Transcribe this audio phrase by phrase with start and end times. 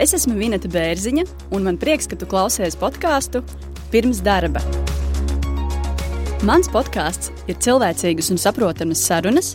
[0.00, 3.42] Es esmu Vineta Bērziņa, un man prieks, ka tu klausies podkāstu
[3.92, 4.62] pirms darba.
[6.48, 9.50] Mans podkāsts ir cilvēcīgas un saprotamas sarunas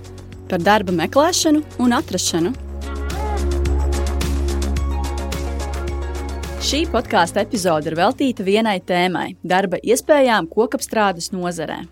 [0.46, 2.52] par darba meklēšanu un atrašanu.
[6.62, 11.88] Šī podkāstu epizode ir veltīta vienai tēmai- darba iespējām kokapstrādes nozarē.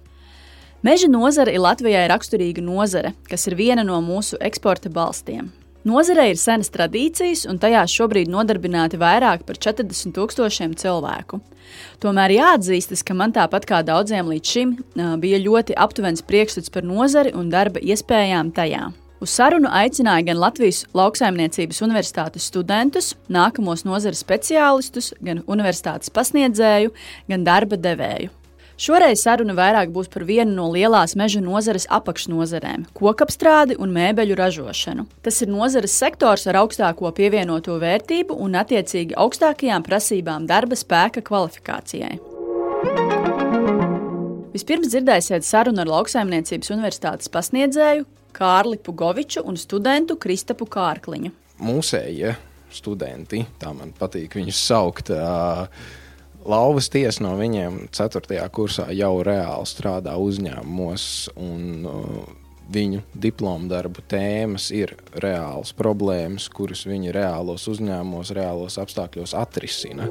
[0.85, 5.49] Meža nozare ir Latvijai raksturīga nozare, kas ir viena no mūsu eksporta balstiem.
[5.83, 11.41] Nozarei ir senas tradīcijas, un tajā šobrīd nodarbināti vairāk par 40 tūkstošiem cilvēku.
[11.99, 14.75] Tomēr jāatzīstas, ka man tāpat kā daudziem līdz šim
[15.19, 18.93] bija ļoti aptuvens priekšstats par nozari un darba iespējām tajā.
[19.23, 26.95] Uz sarunu aicināja gan Latvijas Lauksaimniecības Universitātes studentus, nākamos nozares speciālistus, gan universitātes pasniedzēju,
[27.31, 28.31] gan darba devēju.
[28.73, 35.05] Šoreiz saruna vairāk būs par vienu no lielās meža nozares apakšnodarbēm- kokapstrādi un mēbeļu ražošanu.
[35.21, 42.19] Tas ir nozares sektors ar augstāko pievienoto vērtību un attiecīgi augstākajām prasībām darba spēka kvalifikācijai.
[44.53, 51.31] Vispirms dzirdēsiet sarunu ar Lauksaimniecības universitātes pasniedzēju Kārli Pugoviču un studentu Kristapu Kārkliņu.
[51.61, 52.35] Mūsējie
[52.71, 55.09] studenti, tā man patīk viņus saukt.
[55.09, 55.67] Uh,
[56.43, 58.39] Lauvas tiesa no viņiem 4.
[58.51, 61.05] kursā jau reāli strādā uzņēmumos,
[61.39, 62.23] un uh,
[62.73, 70.09] viņu diplomu darbu tēmas ir reālas problēmas, kuras viņi reālos uzņēmumos, reālos apstākļos atrisina.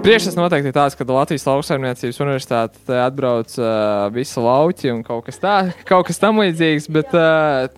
[0.00, 5.40] Priekšstats noteikti ir tāds, ka Latvijas lauksaimniecības universitāte atbrauc uh, visi lauķi un kaut kas,
[5.42, 5.56] tā,
[5.90, 6.88] kaut kas tam līdzīgs.
[6.94, 7.68] Bet, uh,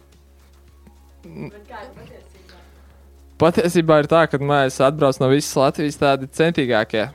[3.42, 7.08] Patiesībā ir tā, ka mēs atbraucam no visas Latvijas tādi centīgākie.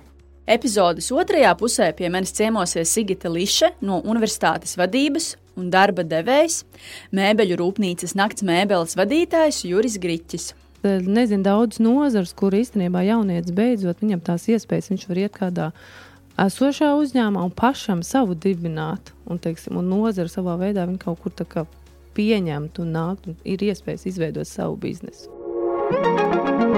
[0.47, 6.65] Epizodes otrajā pusē pie manis ciemosies Sigita Liša no Universitātes vadības un darba devējs,
[7.15, 10.49] mēbeļu rūpnīcas nakts mēbeles vadītājs Juris Griķis.
[10.83, 15.69] Nezinu daudz nozars, kur īstenībā jaunietis beidzot viņam tās iespējas, viņš var iet kādā
[16.43, 19.15] esošā uzņēmumā un pašam savu dibināt.
[19.31, 21.63] Un, teiksim, un nozara savā veidā viņa kaut kur kā
[22.19, 25.36] pieņemt un nākt un ir iespējas izveidot savu biznesu.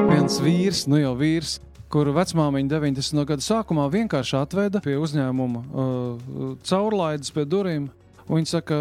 [0.09, 1.58] Viens vīrs, nu jau vīrs,
[1.90, 3.24] kuru vecmāmiņa 90.
[3.30, 7.90] gada sākumā vienkārši atveda pie uzņēmuma uh, caurlaides pie durvīm.
[8.30, 8.78] Viņa saka,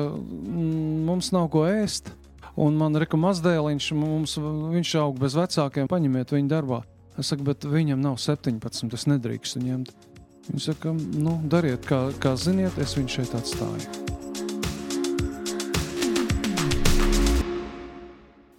[1.08, 2.12] mums nav ko ēst.
[2.58, 4.34] Un man ir mazdēliņš, mums,
[4.74, 6.82] viņš aug bez vecākiem, paņemiet viņu darbā.
[7.18, 9.94] Es saku, bet viņam nav 17, tas nedrīkst ņemt.
[10.50, 14.17] Viņa saka, nu, dariet, kā, kā ziniet, es viņu šeit atstāju.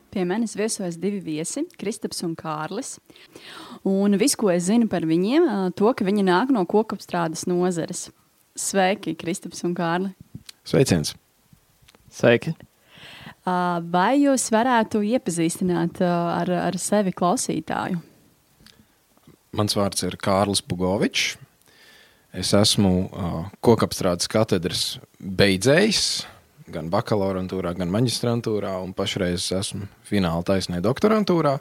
[0.10, 2.96] Pie manis viesojas divi viesi, Kristaps un Kārlis.
[3.86, 5.46] Un viss, ko es zinu par viņiem,
[5.78, 8.08] to, ka viņi nāk no kokapstrādes nozares.
[8.58, 10.10] Sveiki, Kristaps un Kārli!
[10.66, 11.14] Sveiciens!
[12.10, 12.56] Sveiki!
[13.46, 18.02] Vai jūs varētu iepazīstināt ar, ar sevi klausītāju?
[19.58, 21.38] Mans vārds ir Kārlis Pugovičs.
[22.30, 24.84] Es esmu uh, kokapstrādes katedras
[25.18, 26.28] beidzējs
[26.74, 31.58] gan bakalaurantūrā, gan maģistrantūrā, un pašreiz esmu fināla taisnē doktorantūrā.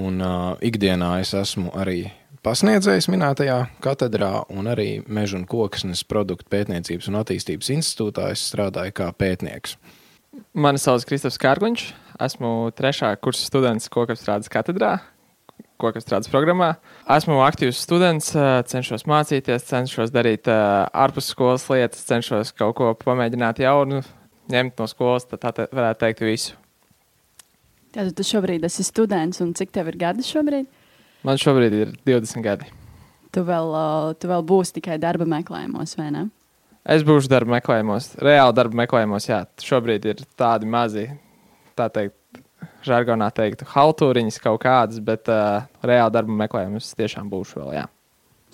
[0.00, 2.06] Un, uh, ikdienā es esmu arī
[2.44, 8.96] pasniedzējis minētajā katedrā, un arī Meža un koksnes produktu pētniecības un attīstības institūtā es strādāju
[8.96, 9.76] kā pētnieks.
[10.54, 11.86] Mani sauc Kristofers Kārgliņš.
[12.24, 14.96] Esmu trešā kursa students Kokapstrādes katedrā,
[15.82, 16.74] Kokapstrādes programmā.
[17.10, 18.30] Esmu aktīvs students,
[18.70, 24.04] cenšos mācīties, cenšos darīt ārpus skolas lietas, cenšos kaut ko pamēģināt jaunu,
[24.54, 26.54] ņemt no skolas, tā, tā varētu teikt visu.
[27.94, 30.70] Tātad tu šobrīd esi students, un cik tev ir gadi šobrīd?
[31.26, 32.70] Man šobrīd ir 20 gadi.
[33.34, 33.74] Tu vēl,
[34.22, 36.24] tu vēl būsi tikai darba meklējumos, vai ne?
[36.86, 39.40] Es būšu darba meklējumos, reāli darba meklējumos, jā.
[39.62, 41.06] Šobrīd ir tādi mazi,
[41.78, 42.14] tā teikt,
[42.86, 47.72] žargonā teiktu, haltūriņas kaut kādas, bet uh, reāli darba meklējumus tiešām būšu vēl.
[47.78, 47.86] Jā.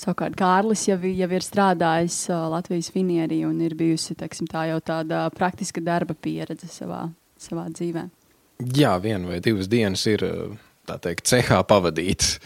[0.01, 4.81] Savukārt Kārlis jau, jau ir strādājis uh, Latvijas finierī un ir bijusi teksim, tā jau
[4.85, 7.05] tāda praktiska darba pieredze savā,
[7.41, 8.09] savā dzīvē.
[8.77, 10.25] Jā, viena vai divas dienas ir
[10.89, 12.39] tā teikt, cehā pavadītas.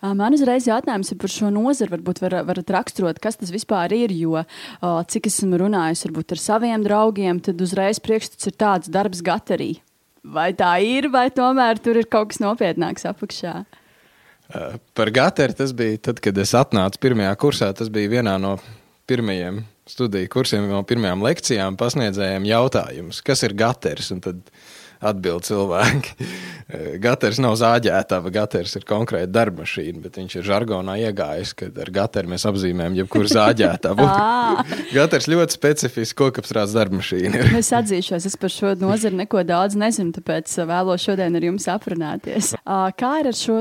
[0.00, 1.92] Man uzreiz jautājums ir par šo nozari.
[1.92, 4.14] Varbūt var, varat raksturot, kas tas vispār ir.
[4.16, 4.44] Jo
[4.80, 9.74] cik esmu runājis varbūt, ar saviem draugiem, tad uzreiz priekšstats ir tāds darbs gatarī.
[10.24, 13.62] Vai tā ir, vai tomēr tur ir kaut kas nopietnāks apakšā?
[14.98, 17.70] Par gatari tas bija tad, kad es atnācu pirmajā kursā.
[17.76, 18.56] Tas bija vienā no
[19.10, 24.10] pirmajiem studiju kursiem, no pirmajām lekcijām pasniedzējiem jautājums, kas ir gateris.
[24.14, 24.42] Un tad
[25.00, 26.14] atbild cilvēki.
[27.02, 31.90] Gaters nav zāģētava, gaters ir konkrēta darba mašīna, bet viņš ir žargonā iegājis, ka ar
[31.90, 34.06] gateru mēs apzīmējam jebkuru zāģētavu.
[34.98, 37.42] gaters ļoti specifisks kokapstrādes darba mašīna.
[37.58, 42.52] Es atzīšos, es par šo nozari neko daudz nezinu, tāpēc vēlos šodien ar jums aprunāties.
[43.02, 43.58] Kā ir ar šo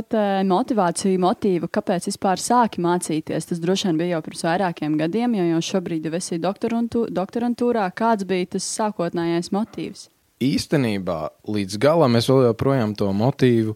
[0.52, 3.50] motivāciju, motīvu, kāpēc vispār sāki mācīties?
[3.50, 7.90] Tas droši vien bija jau pirms vairākiem gadiem, jo jau šobrīd jau esi doktorantūrā.
[7.98, 10.10] Kāds bija tas sākotnējais motīvs?
[10.44, 11.20] Īstenībā
[11.50, 13.76] līdz galam es joprojām to motīvu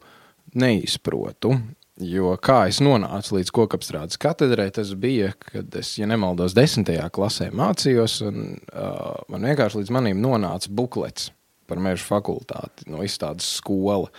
[0.59, 1.57] neizprotu.
[2.03, 7.51] Jo kā es nonācu līdz kokapstrādes katedrē, tas bija, kad es, ja nemaldos, desmitajā klasē
[7.53, 11.29] mācījos, un uh, man vienkārši līdz manim nonāca buklets
[11.69, 14.09] par meža fakultāti no izstādes skola.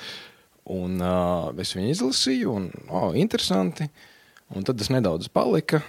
[0.71, 3.91] Un uh, es viņu izlasīju, un oh, interesanti.
[4.55, 5.83] Un tad tas nedaudz palika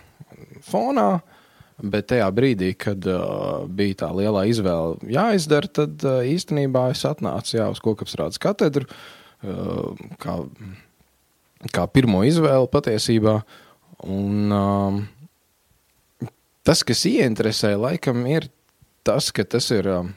[0.66, 1.10] fonā.
[1.20, 1.35] Uh,
[1.76, 7.58] Bet tajā brīdī, kad uh, bija tā lielā izvēle jāizdara, tad uh, īstenībā es atnācu
[7.58, 9.92] jā, uz kokapstrādes katedru uh,
[10.24, 10.38] kā,
[11.76, 13.36] kā pirmo izvēli patiesībā.
[14.08, 16.32] Un, uh,
[16.64, 18.48] tas, kas ieinteresē, laikam ir
[19.04, 20.08] tas, ka tas ir uh,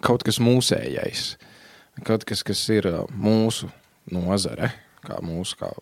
[0.00, 1.34] kaut kas mūsējais,
[2.08, 3.68] kaut kas, kas ir uh, mūsu
[4.08, 4.72] nozare,
[5.04, 5.74] kā mūsu kā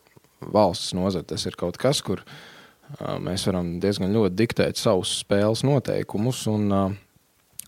[0.43, 1.31] valsts nozare.
[1.31, 2.39] Tas ir kaut kas, kur uh,
[3.23, 6.97] mēs varam diezgan ļoti diktēt savus spēles noteikumus, un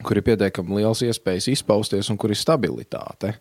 [0.05, 3.35] kur ir pietiekami liels iespējas izpausties un kur ir stabilitāte.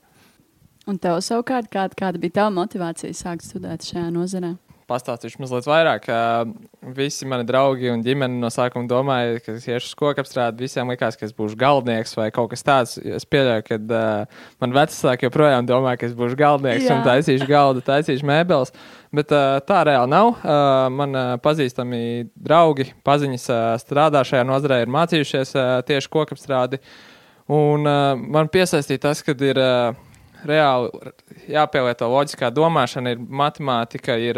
[0.90, 4.56] Un tev savukārt, kāda, kāda bija tava motivācija sākt studēt šajā nozarē?
[4.90, 6.08] pastāstīšu mazliet vairāk.
[6.98, 10.66] Visi mani draugi un ģimene no sākuma domāja, ka es iešu uz koku apstrādi.
[10.66, 12.98] Visiem likās, ka es būšu galvenais vai kaut kas tāds.
[12.98, 17.86] Es pieļauju, ka uh, man vecāki joprojām domā, ka es būšu galvenais un taisīšu galdu,
[17.86, 18.74] taisīšu mēbeles.
[19.16, 20.44] Bet tā reāli nav.
[20.94, 22.02] Man pazīstami
[22.38, 23.48] draugi, paziņas
[23.82, 25.56] strādā šajā nozarē, ir mācījušies
[25.88, 26.78] tieši koku apstrādi.
[27.50, 29.64] Un man piesaistīja tas, ka ir.
[30.40, 30.88] Reāli
[31.52, 34.38] jāpielieto loģiskā domāšana, ir matemātika, ir,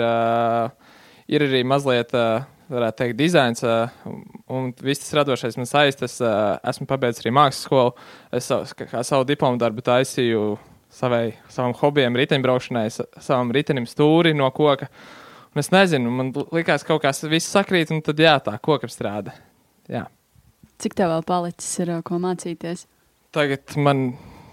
[1.29, 2.15] ir arī mazliet,
[2.71, 3.63] varētu teikt, dizains,
[4.51, 6.17] un viss tas radošais man saistas.
[6.23, 7.95] Uh, esmu pabeidzis arī mākslas skolu.
[8.33, 10.55] Es savu, kā savu diplomu darbu taisīju
[10.93, 12.87] savai, savam hobijam, riteņbraukšanai,
[13.19, 14.89] savam ritenim stūri no koka.
[15.51, 18.87] Un es nezinu, man likās, ka kaut kas viss sakrīt, un tad jā, tā koka
[18.91, 19.35] strādā.
[19.91, 20.05] Jā.
[20.81, 22.87] Cik tev vēl palicis, ir ko mācīties?
[23.35, 24.11] Tagad man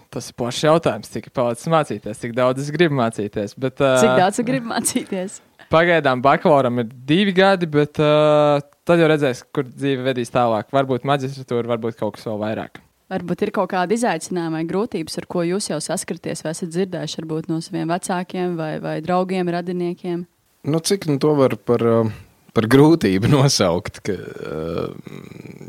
[0.08, 3.52] Tas ir plašs jautājums, cik palicis mācīties, cik daudz es gribu mācīties.
[3.61, 5.35] Bet, uh, cik daudz es gribu mācīties?
[5.69, 8.56] Pagaidām bakalauram ir divi gadi, bet uh,
[8.88, 10.70] tad jau redzēs, kur dzīve vedīs tālāk.
[10.73, 12.81] Varbūt maģistratūra, varbūt kaut kas vēl vairāk.
[13.08, 17.22] Varbūt ir kaut kāda izaicinājuma vai grūtības, ar ko jūs jau saskaraties, vai esat dzirdējuši
[17.22, 20.26] varbūt no saviem vecākiem vai, vai draugiem, radiniekiem?
[20.69, 22.10] Nu, cik nu to var par uh,
[22.58, 24.88] par grūtību nosaukt, ka eh,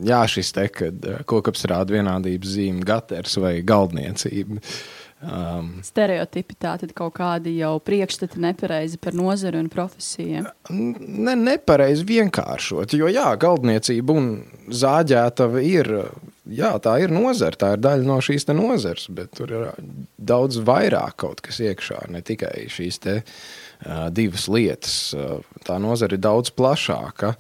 [0.08, 4.62] jā, šis te, kad eh, kokapstrāda vienādības zīme, gaters vai galdniecība.
[5.20, 10.46] Um, Stereotipi tā tad kaut kādi jau priekšstati nepareizi par nozari un profesiju.
[10.72, 14.30] Ne, nepareizi vienkāršot, jo jā, galdniecība un
[14.72, 15.92] zāģētava ir,
[16.48, 19.68] jā, tā ir nozara, tā ir daļa no šīs nozares, bet tur ir
[20.16, 24.96] daudz vairāk kaut kas iekšā, ne tikai šīs te uh, divas lietas.
[25.68, 27.36] Tā nozara ir daudz plašāka.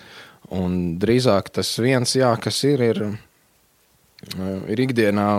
[0.55, 3.01] Un drīzāk tas viens, jā, kas ir, ir,
[4.67, 5.29] ir ikdienā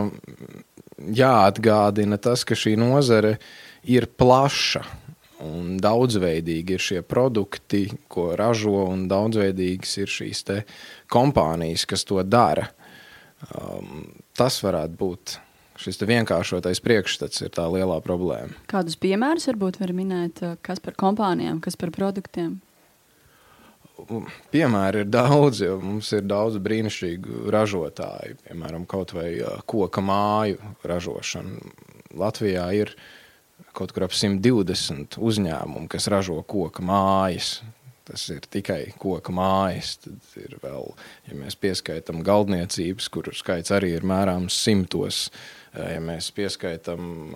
[1.01, 3.37] jāatgādina tas, ka šī nozare
[3.89, 4.85] ir plaša
[5.41, 10.45] un daudzveidīgi ir šie produkti, ko ražo, un daudzveidīgas ir šīs
[11.11, 12.69] kompānijas, kas to dara.
[13.57, 15.39] Um, tas varētu būt
[15.81, 18.53] šis vienkāršotais priekšstats ir tā lielā problēma.
[18.69, 22.59] Kādus piemērus varbūt var minēt, kas par kompānijām, kas par produktiem?
[24.53, 28.39] Piemēri ir daudz, jo mums ir daudz brīnišķīgu ražotāju.
[28.47, 31.75] Piemēram, kaut vai eh, koka māju ražošana.
[32.21, 32.95] Latvijā ir
[33.77, 37.61] kaut kur ap 120 uzņēmumu, kas ražo koka mājas.
[38.11, 39.95] Tas ir tikai koka mājas.
[40.03, 40.91] Tad ir vēl,
[41.31, 47.35] ja mēs pieskaitām galdniecības, kuru skaits arī ir mērāms simtos, uh, ja mēs pieskaitām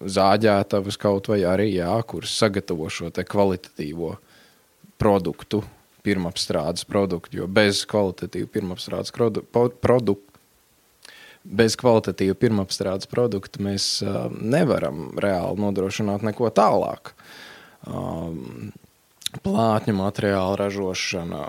[0.00, 4.16] zāģētavas kaut vai arī, jā, kuras sagatavo šo kvalitatīvo
[5.02, 5.62] produktu,
[6.06, 9.44] pirmapstrādes produktu, jo bez kvalitatīva pirmapstrādes produ
[9.82, 10.28] produktu.
[11.42, 17.10] Bez kvalitatīva pirmapstrādes produkta mēs uh, nevaram reāli nodrošināt neko tālāk.
[17.82, 18.70] Um,
[19.40, 21.40] plātņu materiālu ražošana,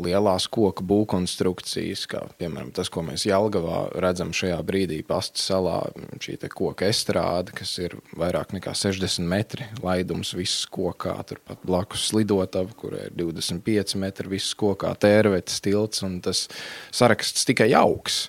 [0.00, 5.82] lielās koku būvkonstrukcijas, kā piemēram tas, ko mēs Jelgavā redzam šajā brīdī, Pastu salā,
[6.22, 12.72] šī koka estrāde, kas ir vairāk nekā 60 metri laidums viss kokā, turpat blakus slidotava,
[12.78, 16.46] kur ir 25 metri viss kokā, tērvetes tilts, un tas
[16.94, 18.26] saraksts tikai augs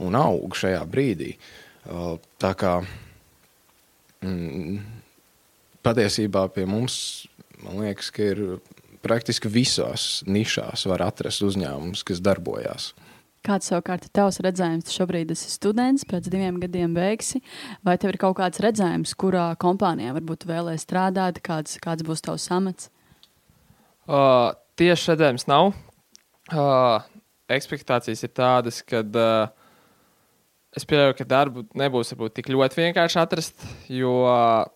[0.00, 1.34] un aug šajā brīdī.
[2.40, 2.78] Tā kā
[4.24, 4.80] mm,
[5.84, 6.96] patiesībā pie mums,
[7.64, 8.42] man liekas, ka ir
[9.04, 12.92] praktiski visās nišās var atrast uzņēmumus, kas darbojas.
[13.40, 14.84] Kāds savukārt ir tavs redzējums?
[14.84, 17.40] Tu šobrīd esi students, pēc diviem gadiem beigsi.
[17.86, 22.50] Vai tev ir kaut kāds redzējums, kurā kompānijā varbūt vēlēsies strādāt, kāds, kāds būs tavs
[22.52, 22.90] amats?
[24.04, 25.72] Uh, tieši redzējums nav.
[26.52, 27.00] Uh,
[27.48, 29.72] ekspektācijas ir tādas, ka uh,
[30.76, 34.68] es pieļauju, ka darbu nebūs varbūt, tik ļoti vienkārši atrast, jo uh,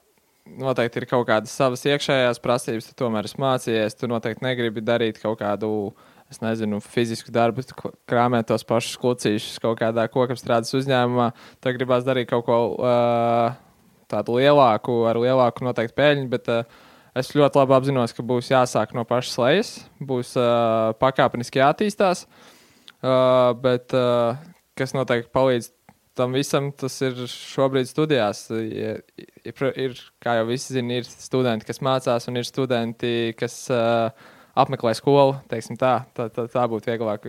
[0.44, 2.88] noteikti ir kaut kādas savas iekšējās prasības.
[2.90, 5.70] Tu tomēr esi mācījies, tu noteikti negribi darīt kaut kādu,
[6.32, 7.64] es nezinu, fizisku darbu,
[8.10, 11.30] krāpēt tos pašus klucīšus kaut kādā kokapstrādes uzņēmumā.
[11.60, 13.54] Tu gribās darīt kaut ko uh,
[14.10, 16.28] tādu lielāku, ar lielāku noteikti peļņu.
[16.32, 19.68] Bet, uh, Es ļoti labi apzinos, ka būs jāsāk no pašas lejas,
[20.02, 24.34] būs uh, pakāpeniski jāattīstās, uh, bet uh,
[24.74, 25.70] kas noteikti palīdz
[26.18, 28.46] tam visam tas ir šobrīd studijās.
[28.54, 29.02] Ir,
[29.44, 34.08] ir, kā jau visi zina, ir studenti, kas mācās, un ir studenti, kas uh,
[34.58, 35.38] apmeklē skolu.
[35.50, 35.60] Tā,
[36.14, 37.28] tā, tā, tā būtu vieglāk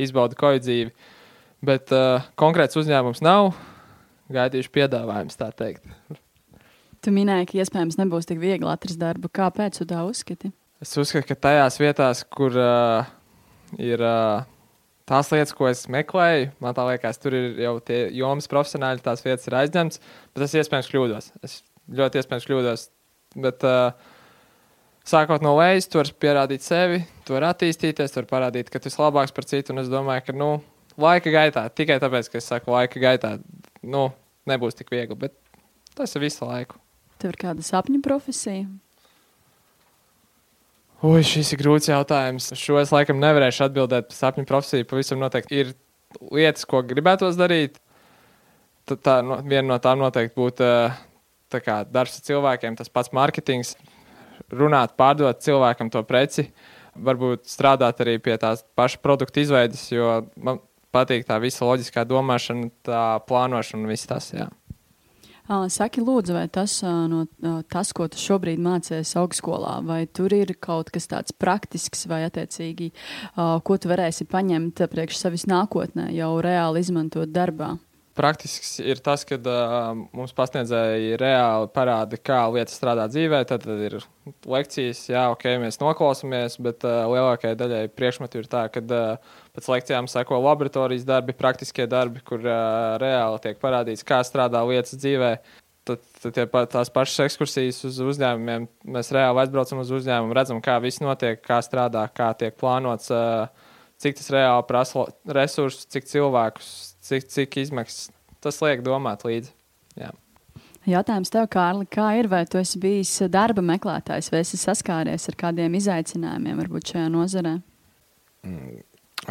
[0.00, 0.94] izbaudīt koju dzīvi.
[1.64, 3.54] Bet uh, konkrēts uzņēmums nav
[4.34, 5.84] gaidījuši piedāvājums, tā teikt.
[7.04, 9.28] Tu minēji, ka iespējams nebūs tik viegli atrast darbu.
[9.32, 10.54] Kāpēc tu tā uzskati?
[10.80, 13.10] Es uzskatu, ka tajās vietās, kur uh,
[13.80, 14.44] ir uh,
[15.10, 19.48] tās lietas, ko es meklēju, man liekas, tur ir jau tie jomas profesionāļi, tās vietas
[19.48, 20.02] ir aizņemtas.
[20.34, 21.30] Bet es iespējams kļūdos.
[21.44, 21.60] Es
[21.92, 22.88] ļoti iespējams kļūdos.
[23.44, 24.14] Bet, uh,
[25.04, 28.88] Sākot no lejas, tu vari pierādīt sevi, tu vari attīstīties, tu vari parādīt, ka tu
[28.88, 29.74] esi labāks par citu.
[29.74, 30.46] Un es domāju, ka nu,
[30.96, 33.34] laika gaitā, tikai tāpēc, ka es saku, laika gaitā,
[33.84, 34.06] nu,
[34.48, 35.18] nebūs tik viegli.
[35.26, 35.36] Bet
[35.92, 36.80] tas ir visu laiku.
[37.20, 38.64] Tev ir kāda sapņu profesija?
[41.02, 42.52] Ui, šis ir grūts jautājums.
[42.56, 44.86] Šo es laikam nevarēšu atbildēt sapņu profesiju.
[44.88, 45.72] Pavisam noteikti ir
[46.30, 47.80] lietas, ko gribētos darīt.
[48.88, 50.68] Tad tā, no, viena no tām noteikti būtu
[51.64, 53.74] kā, darbs ar cilvēkiem, tas pats mārketings,
[54.52, 56.48] runāt, pārdot cilvēkam to preci.
[56.94, 60.60] Varbūt strādāt arī pie tās paša produkta izveides, jo man
[60.94, 64.30] patīk tā visa loģiskā domāšana, tā plānošana un viss tas.
[64.34, 64.48] Jā.
[65.44, 67.26] Saki, lūdzu, vai tas, no,
[67.68, 72.88] tas, ko tu šobrīd mācies augstskolā, vai tur ir kaut kas tāds praktisks, vai attiecīgi,
[73.36, 77.74] ko tu varēsi paņemt priekš sevis nākotnē, jau reāli izmantot darbā?
[78.14, 83.40] Praktisks ir tas, ka uh, mums pasniedzēji reāli parāda, kā lietas strādā dzīvē.
[83.50, 83.96] Tad, tad ir
[84.46, 89.66] lekcijas, jā, ok, mēs noklausāmies, bet uh, lielākajai daļai priekšmetu ir tā, ka uh, pēc
[89.72, 95.34] lekcijām seko laboratorijas darbi, praktiskie darbi, kur uh, reāli tiek parādīts, kā strādā lietas dzīvē.
[95.84, 100.78] Tad, tad tie, tās pašas ekskursijas uz uzņēmumiem, mēs reāli aizbraucam uz uzņēmumu, redzam, kā
[100.80, 103.50] viss notiek, kā strādā, kā tiek plānots, uh,
[103.98, 108.10] cik tas reāli prasa resursus, cik cilvēkus cik, cik izmaksas.
[108.44, 109.52] Tas liek domāt līdzi.
[109.98, 110.10] Jā.
[110.84, 112.28] Jautājums tev, Kārli, kā ir?
[112.28, 117.54] Vai tu esi bijis darba meklētājs, vai esi saskāries ar kādiem izaicinājumiem, varbūt šajā nozarē?
[118.44, 118.82] Mm,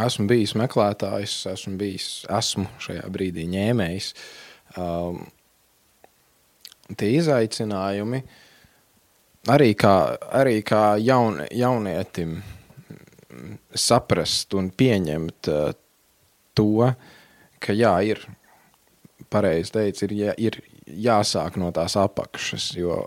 [0.08, 2.08] esmu bijis meklētājs, esmu bijis,
[2.40, 4.10] esmu šajā brīdī ņēmējs.
[4.82, 5.22] Um,
[6.98, 8.24] tie izaicinājumi
[9.54, 9.96] arī kā,
[10.34, 12.40] arī kā jaun, jaunietim
[13.78, 15.68] saprast un pieņemt uh,
[16.58, 17.13] to, uh,
[17.64, 18.22] ka jā, ir
[19.34, 22.74] pareizi teicis, ir, jā, ir jāsāk no tās apakšas.
[22.78, 23.00] Jo,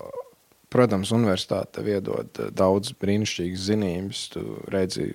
[0.73, 4.25] protams, universitāte iedod daudz brīnišķīgas zinības.
[4.35, 5.13] Tu redzi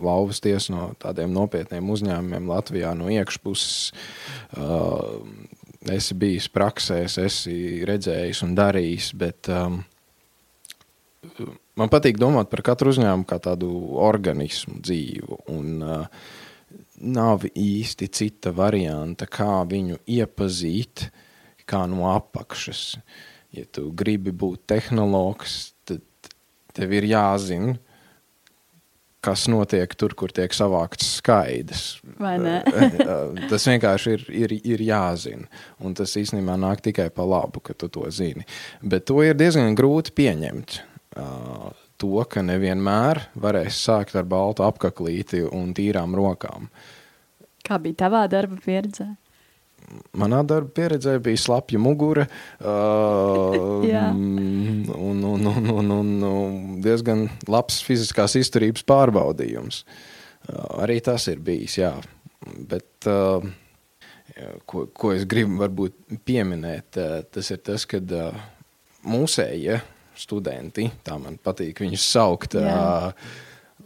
[0.00, 3.92] lauvas tiesu no tādiem nopietniem uzņēmumiem Latvijā no iekšpuses.
[4.56, 5.20] Uh,
[5.90, 7.56] esi bijis praksēs, esi
[7.88, 9.80] redzējis un darījis, bet um,
[11.80, 13.70] man patīk domāt par katru uzņēmumu kā tādu
[14.00, 15.42] organismu dzīvu.
[15.54, 16.30] Un, uh,
[17.00, 21.08] nav īsti cita varianta, kā viņu iepazīt,
[21.68, 22.84] kā no apakšas.
[23.56, 26.04] Ja tu gribi būt tehnologs, tad
[26.76, 27.74] tev ir jāzina,
[29.24, 31.84] kas notiek tur, kur tiek savākts skaidrs.
[33.50, 35.50] tas vienkārši ir, ir, ir jāzina.
[35.84, 38.46] Un tas īstenībā nāk tikai pa labu, ka tu to zini.
[38.80, 40.80] Bet to ir diezgan grūti pieņemt.
[41.18, 41.68] Uh,
[42.00, 46.70] to, ka nevienmēr varēs sākt ar baltu apaklīti un tīrām rokām.
[47.66, 49.10] Kā bija tavā darba pieredzē?
[50.20, 52.26] Manā darba pieredzē bija slapja mugura
[52.60, 56.12] uh, un, un, un, un, un,
[56.84, 59.82] diezgan labs fiziskās izturības pārbaudījums.
[60.46, 61.94] Uh, arī tas ir bijis, jā.
[62.70, 63.42] Bet, uh,
[64.64, 68.44] ko, ko es gribu varbūt pieminēt, uh, tas ir tas, ka uh,
[69.10, 69.80] mūsējie ja,
[70.20, 72.56] studenti, tā man patīk viņus saukt.
[72.60, 73.12] Jā.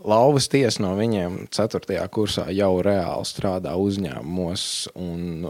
[0.05, 2.01] Lauvas tiesa no viņiem 4.
[2.13, 4.65] kursā jau reāli strādā uzņēmumos
[5.01, 5.47] un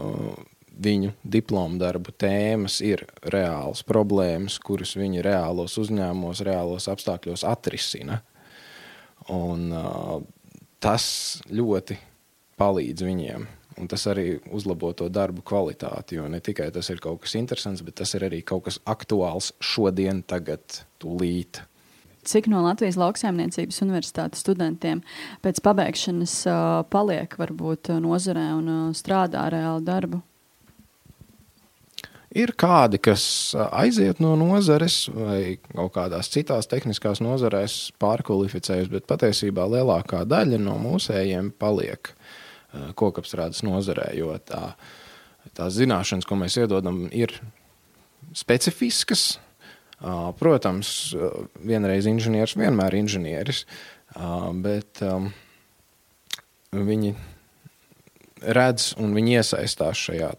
[0.75, 8.21] viņu diplomu darbu tēmas ir reālas problēmas, kuras viņi reālos uzņēmumos, reālos apstākļos atrisina.
[9.31, 9.71] Un,
[10.83, 11.05] tas
[11.49, 11.97] ļoti
[12.59, 13.47] palīdz viņiem.
[13.75, 16.15] Un tas arī uzlabo to darbu kvalitāti.
[16.15, 19.51] Jo ne tikai tas ir kaut kas interesants, bet tas ir arī kaut kas aktuāls
[19.59, 21.59] šodien, tagad, tūlīt.
[22.25, 25.03] Cik no Latvijas lauksaimniecības universitātes studentiem
[25.45, 30.21] pēc pabeigšanas uh, paliek varbūt nozarē un uh, strādā reālu darbu?
[32.35, 33.23] Ir kādi, kas
[33.55, 40.75] aiziet no nozares vai kaut kādās citās tehniskās nozarēs pārkvalificējas, bet patiesībā lielākā daļa no
[40.81, 42.11] mūsējiem paliek
[42.97, 44.75] kokapstrādes nozarē, jo tā,
[45.55, 47.33] tās zināšanas, ko mēs iedodam, ir
[48.35, 49.35] specifiskas.
[50.39, 50.89] Protams,
[51.63, 53.63] vienreiz inženieris, vienmēr inženieris,
[54.61, 54.99] bet
[56.75, 57.13] viņi
[58.59, 60.33] redz un viņi iesaistās šajā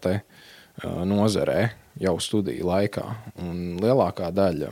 [1.09, 3.05] nozarē jau studiju laikā.
[3.41, 4.69] Un lielākā daļa,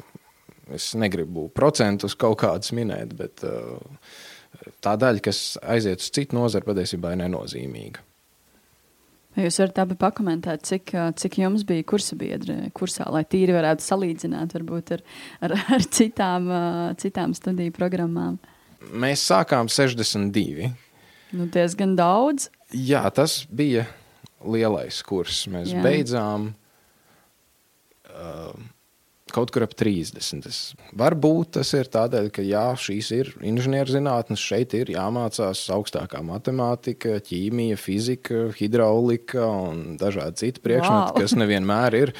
[0.77, 3.41] es negribu procentus kaut kādus minēt, bet
[4.85, 8.03] tā daļa, kas aiziet uz citu nozari, patiesībā ir nenozīmīga.
[9.35, 14.55] Jūs varat abi pakomentēt, cik, cik jums bija kursa biedri kursā, lai tīri varētu salīdzināt
[14.55, 15.03] varbūt ar,
[15.43, 16.47] ar, ar citām,
[17.01, 18.37] citām studiju programmām.
[18.95, 20.69] Mēs sākām 62.
[21.35, 22.47] Nu, diezgan daudz.
[22.71, 23.83] Jā, tas bija
[24.45, 25.45] lielais kurs.
[25.51, 25.81] Mēs Jā.
[25.83, 26.53] beidzām
[28.07, 28.55] uh,
[29.33, 30.45] kaut kur ap 30.
[30.49, 30.59] Es,
[30.97, 37.79] varbūt tas ir tādēļ, ka jā, šīs ir inženierzinātnes, šeit ir jāmācās augstākā matemātika, ķīmija,
[37.81, 41.17] fizika, hidraulika un dažādi citi priekšmeti, wow.
[41.17, 42.13] kas nevienmēr ir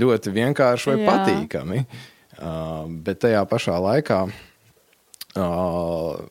[0.00, 1.10] ļoti vienkārši vai jā.
[1.10, 1.82] patīkami.
[2.40, 4.22] Uh, bet tajā pašā laikā,
[5.36, 6.22] uh,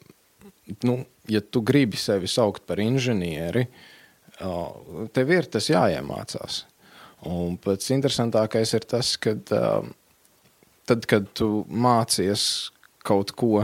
[0.89, 0.95] nu,
[1.29, 3.67] ja tu gribi sevi saukt par inženieri,
[4.41, 6.63] uh, tev ir tas jāiemācās.
[7.29, 9.85] Un pats interesantākais ir tas, ka uh,
[10.89, 12.43] tad, kad tu mācies
[13.05, 13.63] kaut ko,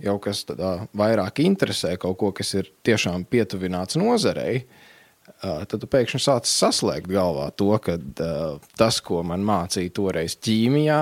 [0.00, 4.64] jau kas tādā vairāk interesē, kaut ko, kas ir tiešām pietuvināts nozarei,
[5.40, 7.96] tad tu pēkšņi sāc saslēgt galvā to, ka
[8.78, 11.00] tas, ko man mācīja toreiz ķīmijā,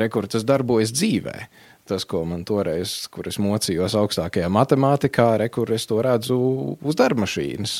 [0.00, 1.38] rekur tas darbojas dzīvē.
[1.86, 6.38] Tas, ko man toreiz, kur es mocījos augstākajā matemātikā, rekur es to redzu
[6.82, 7.76] uz darba mašīnas,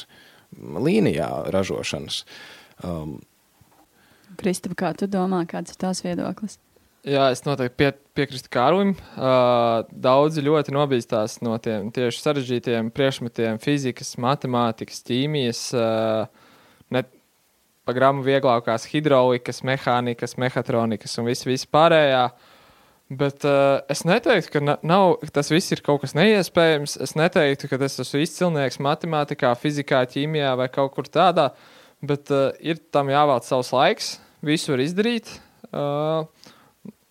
[0.86, 2.20] līnijā ražošanas.
[2.86, 3.16] Um,
[4.38, 6.60] Kristap, kā tu domā, kāds ir tās viedoklis?
[7.06, 7.88] Jā, es noteikti pie,
[8.18, 8.88] piekrītu Kārlim.
[9.14, 16.26] Uh, daudzi ļoti nobīstās no tiem tieši sarežģītiem priekšmetiem, fizikas, matemātikas, ķīmijas, uh,
[16.90, 17.04] ne
[17.86, 22.24] pa gramu vieglākās hidraulikas, mehānikas, mehatronikas un viss, viss pārējā.
[23.22, 26.98] Bet uh, es neteiktu, ka nav, tas viss ir kaut kas neiespējams.
[27.06, 31.52] Es neteiktu, ka es esmu izcilnieks matemātikā, fizikā, ķīmijā vai kaut kur tādā.
[32.02, 35.30] Bet uh, ir tam jāvēl savs laiks, visu var izdarīt.
[35.70, 36.26] Uh,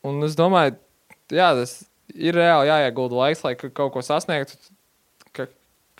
[0.05, 0.75] Un es domāju,
[1.33, 1.79] jā, tas
[2.13, 4.57] ir reāli jāiegulda laiks, lai kaut ko sasniegtu.
[5.35, 5.47] Ka,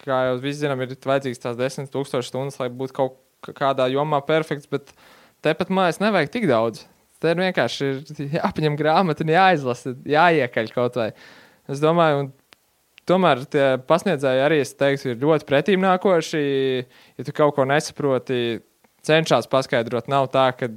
[0.04, 3.20] kā jau visi zinām, ir vajadzīgs tās desmit tūkstoši stundas, lai būtu kaut
[3.56, 4.94] kādā jomā perfekts, bet
[5.46, 6.86] tepat mājās nevajag tik daudz.
[7.22, 7.92] Te ir vienkārši
[8.36, 11.10] jāpaņem grāmatu un jāizlasa, jāiekaļ kaut vai.
[11.72, 12.32] Es domāju, un
[13.10, 16.44] tomēr tie pasniedzēji arī, es teiktu, ir ļoti pretīm nākoši.
[17.18, 18.60] Ja tu kaut ko nesaproti,
[19.06, 20.10] cenšas paskaidrot.
[20.12, 20.70] Nav tā, ka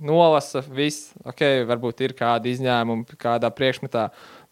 [0.00, 4.06] nolasa, viss, ok, varbūt ir kādi izņēmumi kādā priekšmetā,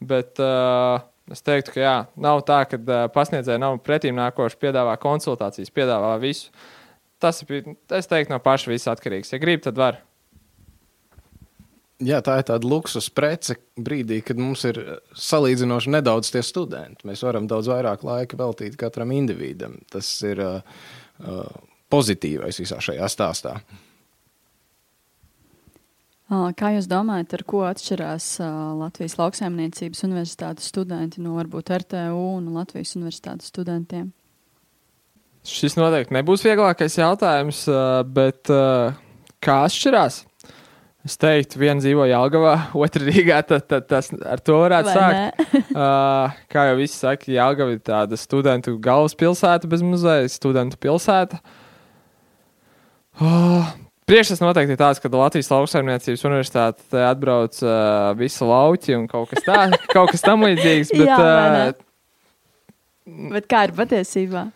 [0.04, 1.00] bet uh,
[1.32, 6.12] es teiktu, ka jā, nav tā, ka uh, pasniedzēji nav pretīm nākoši, piedāvā konsultācijas, piedāvā
[6.22, 6.52] visu.
[7.18, 9.32] Tas ir, es teiktu, no paša viss atkarīgs.
[9.34, 10.02] Ja grib, tad var.
[11.98, 14.78] Jā, tā ir tāda luksus prece brīdī, kad mums ir
[15.18, 17.08] salīdzinoši nedaudz tie studenti.
[17.10, 19.74] Mēs varam daudz vairāk laika veltīt katram individam.
[19.90, 20.62] Tas ir uh,
[21.90, 23.56] pozitīvais visā šajā stāstā.
[23.58, 23.87] Uh,
[26.28, 28.24] Kā jūs domājat, ar ko atšķirās
[28.76, 34.10] Latvijas lauksaimniecības universitātes studenti no varbūt RTU un Latvijas universitātes studentiem?
[35.48, 37.62] Šis noteikti nebūs vieglākais jautājums,
[38.12, 38.52] bet
[39.40, 40.26] kā atšķirās?
[41.08, 43.40] Es teiktu, viena dzīvo Jālgavā, otra Rīgā.
[43.48, 45.72] Tad, tad tas ar to varētu Vai sākt.
[46.52, 51.40] kā jau visi saka, Jālgava ir tāda studentu galvaspilsēta bez muzeja, studentu pilsēta.
[53.18, 53.72] Uh,
[54.08, 59.44] Priekšstats noteikti ir tāds, ka Latvijas lauksaimniecības universitāte atbrauc uh, visu lauķi un kaut kas
[59.44, 60.94] tāds- kaut kas tam līdzīgs.
[60.96, 61.74] Bet, Jā, uh,
[63.34, 64.46] bet kā ir patiesībā?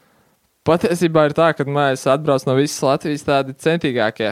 [0.65, 4.31] Patiesībā ir tā, ka mēs atbraucam no visas Latvijas tādi centīgākie.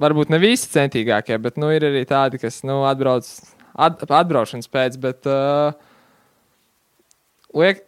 [0.00, 3.28] Varbūt ne visi centīgākie, bet nu, ir arī tādi, kas nu, atbrauc
[3.76, 4.96] at, atbraušanas pēc.
[5.02, 5.76] Bet, uh,
[7.60, 7.84] liek,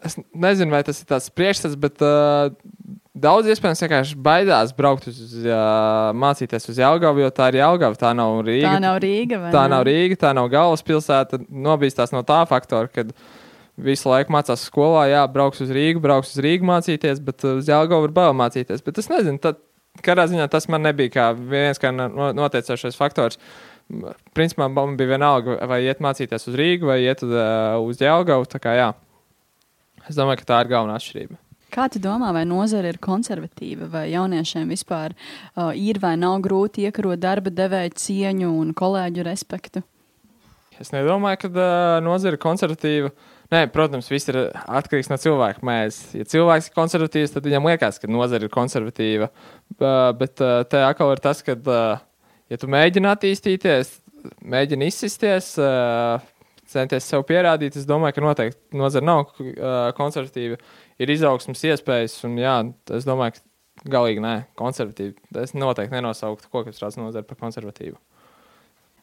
[0.00, 2.48] es nezinu, vai tas ir tāds priekšstats, bet uh,
[3.20, 8.12] Daudz iespējams vienkārši baidās braukt uz uh, mācīties uz Jālgavu, jo tā ir Jālgava, tā
[8.16, 8.70] nav Rīga.
[8.70, 9.40] Tā nav Rīga.
[9.52, 11.40] Tā nav Rīga, tā nav galvaspilsēta.
[11.50, 13.04] Nobīstās no tā faktora, ka
[13.80, 18.06] visu laiku mācās skolā, jā, brauks uz Rīgu, brauks uz Rīgu mācīties, bet uz Jālgavu
[18.06, 18.84] var bail mācīties.
[18.86, 19.60] Bet es nezinu, tad,
[20.06, 23.40] kādā ziņā tas man nebija kā viens kā noteicošais faktors.
[24.38, 28.48] Principā man bija vienalga, vai iet mācīties uz Rīgu vai iet uz, uh, uz Jālgavu.
[28.48, 28.90] Tā kā jā.
[30.08, 31.40] Es domāju, ka tā ir galvenā atšķirība.
[31.70, 36.82] Kā tu domā, vai nozare ir konservatīva, vai jauniešiem vispār uh, ir vai nav grūti
[36.88, 39.84] iekarot darba devēju cieņu un kolēģu respektu?
[40.80, 43.12] Es nedomāju, ka uh, nozare ir konservatīva.
[43.50, 46.00] Nē, protams, viss ir atkarīgs no cilvēka mēs.
[46.16, 49.30] Ja cilvēks ir konservatīvs, tad viņam liekas, ka nozare ir konservatīva.
[49.76, 52.02] Uh, bet uh, te atkal ir tas, ka, uh,
[52.50, 53.92] ja tu mēģini attīstīties,
[54.42, 56.18] mēģini izsisties, uh,
[56.70, 60.58] centies sev pierādīt, es domāju, ka noteikti nozare nav uh, konservatīva
[61.00, 62.18] ir izaugsmas iespējas.
[62.28, 62.56] Un, jā,
[62.96, 65.16] es domāju, ka galīgi nē, konservatīvi.
[65.42, 67.98] Es noteikti nenosauktu kokapstrādes nozari par konservatīvu.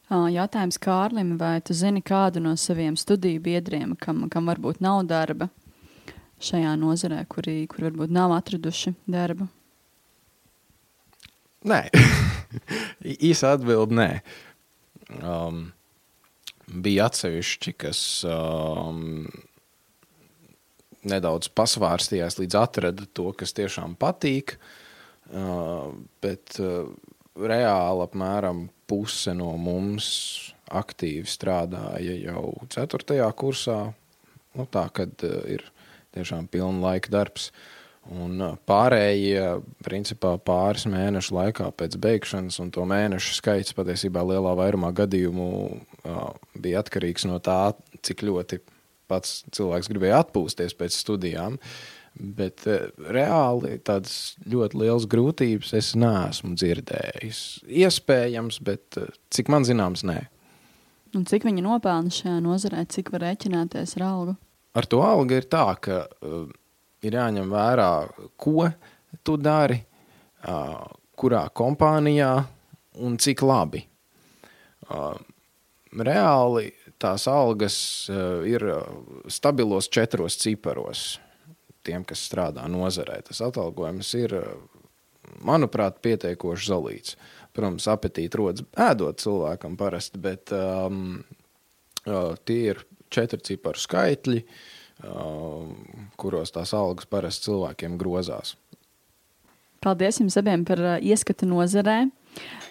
[0.08, 5.50] Jautājums Kārlim, vai tu zini kādu no saviem studiju biedriem, kam, kam varbūt nav darba
[6.40, 9.48] šajā nozarē, kuri, kuri varbūt nav atraduši darbu?
[11.68, 11.82] Nē,
[13.28, 14.08] īsa atbilde nē.
[15.18, 15.66] Um,
[16.68, 19.28] bija atsevišķi, kas um,
[21.08, 24.56] nedaudz pasvārstījās, līdz atrada to, kas tiešām patīk.
[25.28, 25.92] Uh,
[26.24, 26.88] bet uh,
[27.36, 30.08] reāli apmēram puse no mums
[30.68, 33.18] aktīvi strādāja jau 4.
[33.36, 33.80] kursā.
[34.56, 35.66] Nu, tā kad uh, ir
[36.16, 37.50] tiešām pilna laika darbs.
[38.08, 44.94] Un pārējie, principā, pāris mēnešu laikā pēc beigšanas, un to mēnešu skaits patiesībā lielā vairumā
[44.96, 45.48] gadījumu
[46.56, 48.62] bija atkarīgs no tā, cik ļoti
[49.08, 51.58] pats cilvēks gribēja atpūsties pēc studijām.
[52.18, 57.42] Bet uh, reāli tādas ļoti liels grūtības es neesmu dzirdējis.
[57.84, 60.24] Iespējams, bet uh, cik man zināms, nē.
[61.14, 64.34] Un cik viņi nopelna šajā nozarē, cik var rēķināties ar algu?
[64.76, 66.48] Ar to algu ir tā, ka uh,
[67.04, 67.90] ir jāņem vērā,
[68.40, 68.66] ko
[69.26, 69.78] tu dari,
[71.18, 72.32] kurā kompānijā
[73.04, 73.82] un cik labi.
[75.98, 76.66] Reāli
[77.00, 77.78] tās algas
[78.48, 78.66] ir
[79.30, 81.06] stabilos četros ciparos.
[81.86, 84.34] Tiem, kas strādā nozarē, tas atalgojums ir,
[85.46, 87.14] manuprāt, pietiekoši zelīts.
[87.56, 91.22] Protams, apetīti rodas ēdot cilvēkam parasti, bet um,
[92.44, 92.82] tie ir
[93.14, 94.77] četri ciparu skaitļi, uh,
[96.18, 98.56] kuros tās algas parasti cilvēkiem grozās.
[99.78, 102.08] Paldies jums abiem par uh, ieskatu nozarē.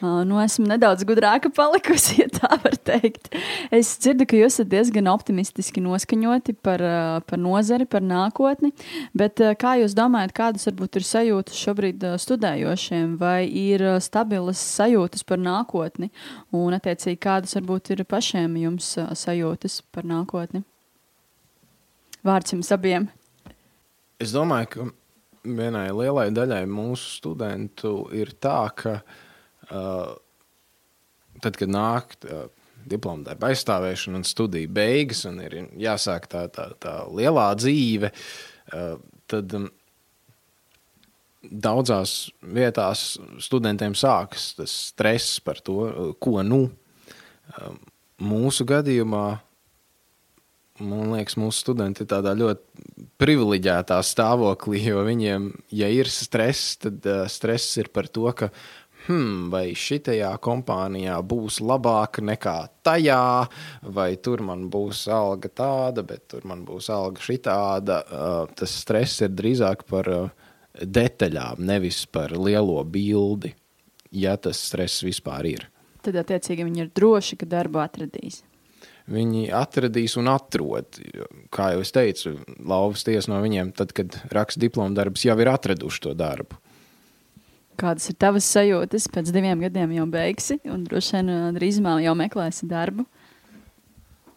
[0.02, 3.32] Uh, nu, esmu nedaudz gudrāka palikusi, ja tā var teikt.
[3.74, 8.74] Es dzirdu, ka jūs esat diezgan optimistiski noskaņoti par, uh, par nozari, par nākotni.
[9.18, 15.40] Bet kā jūs domājat, kādas varbūt ir sajūtas šobrīd studējošiem, vai ir stabilas sajūtas par
[15.40, 16.12] nākotni?
[16.52, 20.68] Un, attiecīgi, kādas varbūt ir pašiem jums sajūtas par nākotni?
[22.26, 23.08] Vārds jums abiem.
[24.22, 24.88] Es domāju, ka
[25.58, 30.16] vienai lielai daļai mūsu studentu ir tā, ka uh,
[31.44, 32.48] tad, kad nāk uh,
[32.88, 38.12] diploma darba aizstāvēšana un studiju beigas, un ir jāsāk tā, tā, tā lielā dzīve,
[38.74, 38.96] uh,
[39.30, 39.70] tad um,
[41.52, 46.68] daudzās vietās studentiem sākas tas stress par to, ko nu.
[48.18, 49.38] Mūsu gadījumā,
[50.80, 57.06] man liekas, mūsu studenti ir tādā ļoti privileģētā stāvoklī, jo viņiem, ja ir stress, tad
[57.34, 58.52] stress ir par to, ka
[59.08, 63.22] hmm, vai šitajā kompānijā būs labāk nekā tajā,
[63.98, 68.02] vai tur man būs alga tāda, bet tur man būs alga šitāda.
[68.04, 70.28] Uh, tas stress ir drīzāk par uh,
[70.82, 73.54] detaļām, nevis par lielo bildi,
[74.12, 75.68] ja tas stress vispār ir.
[76.06, 78.44] Tad, attiecīgi, viņi ir droši, ka darbu atradīs.
[79.08, 81.00] Viņi atradīs un atrod.
[81.54, 85.52] Kā jau es teicu, lauvas tiesa no viņiem, tad, kad raksta diplomu darbus, jau ir
[85.54, 86.60] atraduši to darbu.
[87.78, 89.06] Kādas ir tavas sajūtas?
[89.14, 93.06] Pēc diviem gadiem jau beigsi, un droši vien drīzumā jau meklēsi darbu.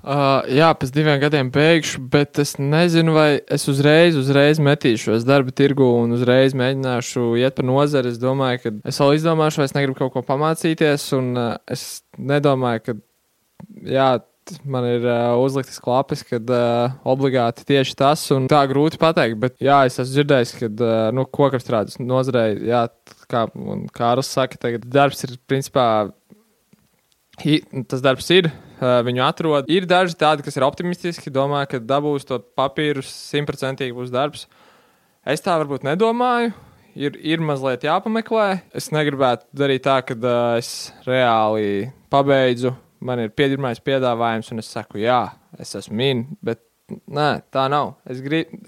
[0.01, 5.53] Uh, jā, pēc diviem gadiem beigšu, bet es nezinu, vai es uzreiz, uzreiz metīšos darba
[5.53, 8.15] tirgu un uzreiz mēģināšu iet pa nozari.
[8.15, 11.85] Es domāju, ka es vēl izdomāšu, vai es negribu kaut ko pamācīties, un uh, es
[12.17, 12.97] nedomāju, ka
[13.93, 14.09] jā,
[14.65, 19.39] man ir uh, uzliktas klapes, kad uh, obligāti tieši tas, un tā grūti pateikt.
[19.43, 22.87] Bet, jā, es esmu dzirdējis, ka uh, nu, kokapstrādes nozarē, jā,
[23.31, 23.45] kā
[23.97, 25.87] Kārls saka, tagad darbs ir principā.
[27.89, 29.71] Tas darbs ir, viņu atrod.
[29.73, 34.45] Ir daži tādi, kas ir optimistiski, domā, ka dabūs to papīru, simtprocentīgi būs darbs.
[35.25, 36.53] Es tā varbūt nedomāju,
[37.01, 38.61] ir, ir mazliet jāpameklē.
[38.77, 44.71] Es negribētu darīt tā, ka uh, es reāli pabeidzu, man ir pirmais piedāvājums, un es
[44.73, 45.23] saku, jā,
[45.61, 47.95] es esmu min, bet nē, tā nav.
[48.11, 48.61] Es gribu,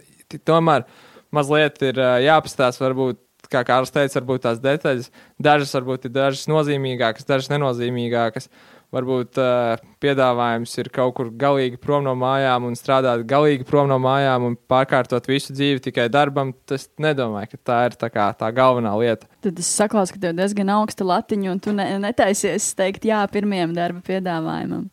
[0.49, 0.87] tomēr
[1.35, 3.21] mazliet ir uh, jāpastāsta, varbūt
[3.53, 5.11] kā Kārlis teica, varbūt tās detaļas,
[5.43, 8.49] dažas varbūt ir dažas nozīmīgākas, dažas nenozīmīgākas.
[8.93, 13.97] Varbūt uh, piedāvājums ir kaut kur galīgi prom no mājām un strādāt galīgi prom no
[14.03, 16.53] mājām un pārkārtot visu dzīvi tikai darbam.
[16.77, 19.31] Es nedomāju, ka tā ir tā, kā, tā galvenā lieta.
[19.45, 23.73] Tad es saklausu, ka tev diezgan augsta latiņa un tu ne, netaisies teikt jā pirmajam
[23.79, 24.91] darba piedāvājumam.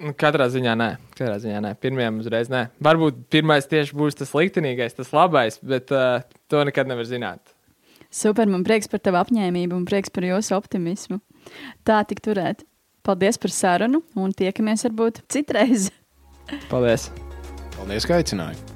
[0.00, 1.76] Nu, katrā ziņā nē, katrā ziņā nē.
[1.84, 2.66] Pirmajam uzreiz nē.
[2.82, 7.52] Varbūt pirmais tieši būs tas liktenīgais, tas labais, bet uh, to nekad nevar zināt.
[8.14, 11.20] Super, man prieks par tavu apņēmību un prieks par jūsu optimismu.
[11.86, 12.64] Tā tik turēt.
[13.04, 15.90] Paldies par sarunu un tiekamies varbūt citreiz.
[16.70, 17.10] Paldies!
[17.76, 18.73] Paldies, ka aicināji!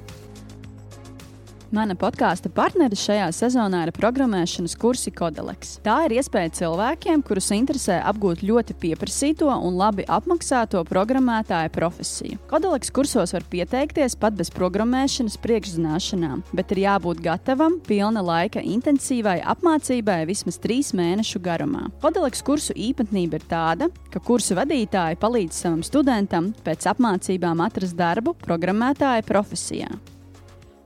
[1.69, 5.75] Mana podkāstu partneris šajā sezonā ir programmēšanas kursi Kodeleks.
[5.85, 12.39] Tā ir iespēja cilvēkiem, kurus interesē apgūt ļoti pieprasīto un labi apmaksāto programmētāja profesiju.
[12.49, 19.37] Kodeleks kursos var pieteikties pat bez programmēšanas priekšzināšanām, bet ir jābūt gatavam pilna laika intensīvai
[19.53, 21.91] apmācībai vismaz trīs mēnešu garumā.
[22.01, 28.39] Kodeleks kursu īpatnība ir tāda, ka kursu vadītāji palīdz savam studentam pēc apmācībām atrast darbu
[28.41, 29.99] programmētāja profesijā.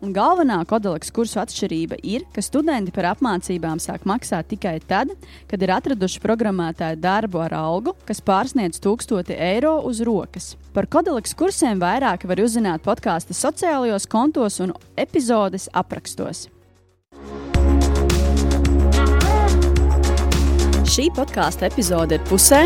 [0.03, 5.13] Un galvenā kodoleks kursu atšķirība ir, ka studenti par apmācībām sāk maksāt tikai tad,
[5.47, 10.57] kad ir atraduši programmētāju darbu ar algu, kas pārsniedz 1000 eiro uz rokas.
[10.75, 16.49] Par kodoleks kursiem vairāk var uzzināt podkāstu sociālajos kontos un epizodes aprakstos.
[20.83, 22.65] Šī podkāstu epizode ir pusē,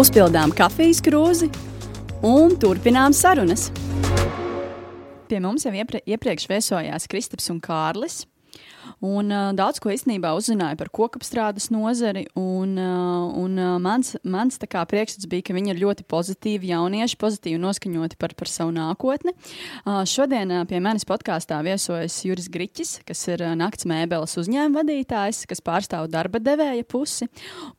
[0.00, 1.52] uzpildām kafijas krūzi
[2.24, 3.68] un turpinām sarunas.
[5.30, 8.24] Pie mums jau iepre, iepriekš viesojās Kristaps un Kārlis.
[9.00, 12.26] Un, uh, daudz ko īstenībā uzzināju par kokapstrādes nozari.
[12.36, 17.60] Un, uh, un, uh, mans mans priekšstats bija, ka viņi ir ļoti pozitīvi jaunieši, pozitīvi
[17.62, 19.32] noskaņoti par, par savu nākotni.
[19.84, 24.82] Uh, šodien uh, pie manis podkāstā viesojas Juris Griķis, kas ir uh, nakts mēbeles uzņēmuma
[24.82, 27.30] vadītājs, kas pārstāv darba devēja pusi.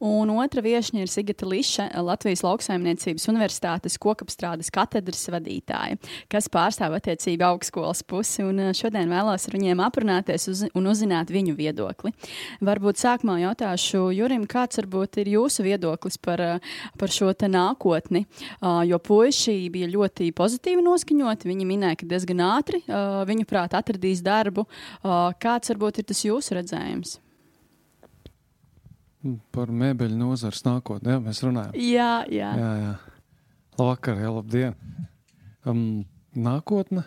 [0.02, 6.02] Un otra viesņa ir Sigita Liša, Latvijas lauksaimniecības universitātes kokapstrādes katedras vadītāja,
[6.34, 8.42] kas pārstāv attiecīgi augstskolas pusi.
[8.48, 12.13] Un, uh, šodien vēlos ar viņiem aprunāties uz, un uzzināt, uzzināt viņu viedokli.
[12.62, 16.60] Varbūt sākumā jautāšu Jurim, kāds varbūt ir jūsu viedoklis par, eh,
[16.97, 18.26] par šo nākotni,
[18.62, 23.71] uh, jo puiši bija ļoti pozitīvi noskaņoti, viņi minēja, ka diezgan ātri uh, viņu prāt
[23.71, 24.67] atradīs darbu.
[25.02, 27.19] Kāds varbūt ir tas jūsu redzējums?
[29.52, 31.74] Par mēbeļu nozares nākotni, jā, mēs runājam.
[31.76, 32.52] Jā, jā.
[32.58, 32.95] jā, jā.
[33.80, 34.76] Labvakar, jā, labdien.
[35.65, 37.04] Um, nākotne,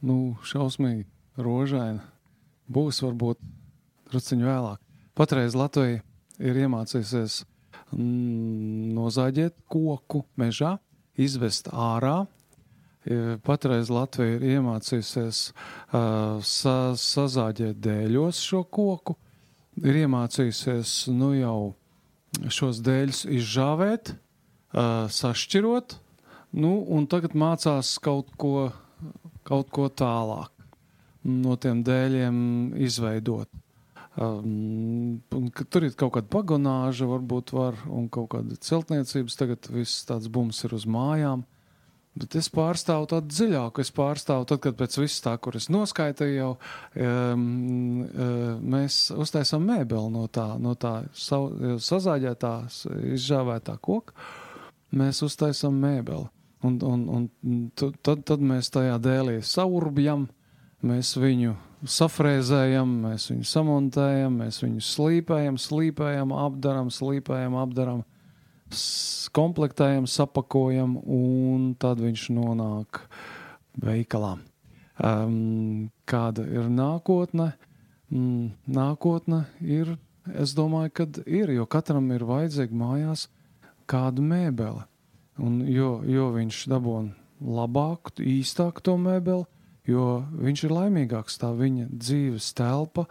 [0.00, 1.06] nu, šausmīgi
[1.36, 2.15] rožaina
[2.72, 3.40] būs varbūt
[4.10, 4.80] drusciņu vēlāk.
[5.16, 6.02] Patreiz Latvija
[6.38, 7.40] ir iemācījusies
[7.92, 10.76] mm, nozāģēt koku mežā,
[11.16, 12.26] izvest ārā.
[13.46, 19.14] Patreiz Latvija ir iemācījusies uh, sa, sazāģēt dēļos šo koku,
[19.78, 21.60] ir iemācījusies nu jau
[22.50, 25.96] šos dēļus izžāvēt, uh, sašķirot,
[26.58, 28.72] nu, un tagad mācās kaut ko,
[29.46, 30.55] kaut ko tālāk
[31.26, 32.36] no tiem dēļiem
[32.86, 33.50] izveidot.
[34.16, 35.20] Um,
[35.68, 39.36] tur ir kaut kāda pagonāža, varbūt var, un kaut kāda celtniecības.
[39.36, 41.44] Tagad viss tāds bums ir uz mājām.
[42.16, 43.82] Bet es pārstāvu tādu dziļāku.
[43.84, 47.42] Es pārstāvu, tad, kad pēc viss tā, kur es noskaitīju, jau um,
[48.06, 52.54] um, mēs uztaisām mēbeli no tā, no tā sazāģētā,
[53.18, 54.16] izžāvētā koka.
[54.96, 56.30] Mēs uztaisām mēbeli.
[56.64, 60.24] Un, un, un tad, tad mēs tajā dēlī saurbjam,
[60.86, 61.54] Mēs viņu
[61.90, 68.02] safrēzējam, mēs viņu samontējam, mēs viņu slīpējam, slīpējam, apdaram, slīpējam, apdaram,
[69.36, 73.02] komplektējam, sapakojam, un tad viņš nonāk
[73.82, 74.36] veikalā.
[74.96, 77.52] Um, kāda ir nākotne?
[78.08, 79.96] Mm, nākotne ir,
[80.38, 83.26] es domāju, ka ir, jo katram ir vajadzīga mājās
[83.90, 84.86] kāda mēbele.
[85.42, 87.12] Un jo, jo viņš dabūna
[87.44, 89.44] labāku, īstāku to mēbeli,
[89.88, 93.06] jo viņš ir laimīgāks, tā viņa dzīves telpa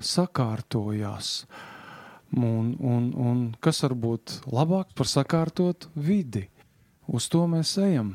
[0.00, 1.44] sakārtojās.
[2.30, 6.46] Un, un, un kas var būt labāk par sakārtot vidi?
[7.10, 8.14] Uz to mēs ejam.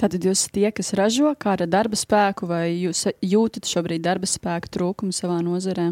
[0.00, 4.70] Tātad jūs esat tie, kas ražo kāda darba spēku, vai jūs jūtat šobrīd darba spēku
[4.72, 5.90] trūkumu savā nozarē?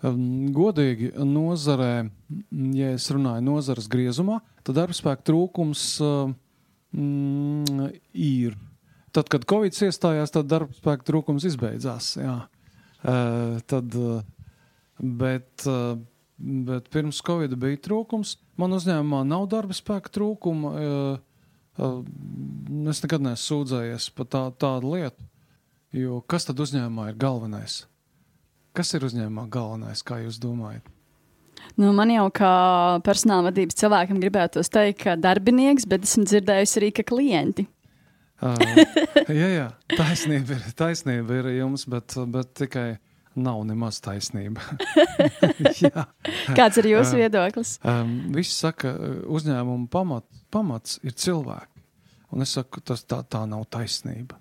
[0.00, 2.08] Godīgi, nozarē,
[2.72, 5.82] ja es runāju nozares griezumā, tad darba spēku trūkums
[6.96, 8.56] mm, ir
[9.10, 12.12] Tad, kad Covid iestājās, tad darba spēka trūkums izbeidzās.
[12.20, 12.36] Jā.
[13.00, 14.20] Uh, tad, uh,
[15.00, 15.96] bet, uh,
[16.38, 18.36] bet pirms Covid bija trūkums.
[18.60, 20.74] Man uzņēmumā nav darba spēka trūkuma.
[22.90, 25.26] Es nekad neesmu sūdzējies par tā, tādu lietu.
[25.96, 27.80] Jo kas tad uzņēmumā ir galvenais?
[28.76, 30.84] Kas ir uzņēmumā galvenais, kā jūs domājat?
[31.80, 32.52] Nu, man jau kā
[33.06, 37.66] personāla vadības cilvēkam gribētu teikt, ka darbinieks, bet esmu dzirdējusi arī, ka klienti.
[38.40, 42.88] Jā, jā, taisnība ir, taisnība ir jums, bet, bet tikai
[43.38, 44.62] nav nemaz taisnība.
[46.58, 47.76] Kāds ir jūsu viedoklis?
[47.86, 48.94] Um, visi saka,
[49.30, 51.84] uzņēmuma pamat, pamats ir cilvēki.
[52.30, 54.38] Un es saku, tas tā, tā nav taisnība.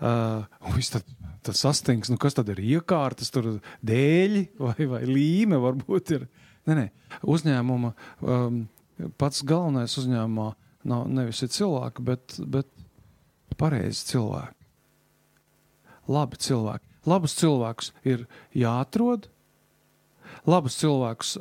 [0.00, 0.46] Uh,
[0.90, 1.06] tad,
[1.44, 6.26] tad sastings, nu kas tad ir iekārtas, tur dēļi vai, vai līme varbūt ir.
[6.68, 6.86] Nē, nē,
[7.28, 7.92] uzņēmuma
[8.24, 8.62] um,
[9.20, 10.50] pats galvenais uzņēmumā
[10.90, 12.68] nav nevis ir cilvēki, bet, bet
[13.60, 14.56] pareizi cilvēki.
[16.10, 16.86] Labi cilvēki.
[17.08, 19.28] Labus cilvēkus ir jāatrod,
[20.48, 21.36] labus cilvēkus,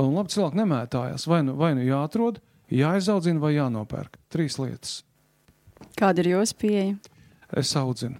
[0.00, 1.26] un labi cilvēki nemētājās.
[1.30, 2.40] Vai nu, vai nu jāatrod,
[2.72, 4.18] jāizaudzina vai jānopērk.
[4.32, 5.02] Trīs lietas.
[5.98, 6.96] Kāda ir jūsu pieeja?
[7.54, 8.18] Es audzinu.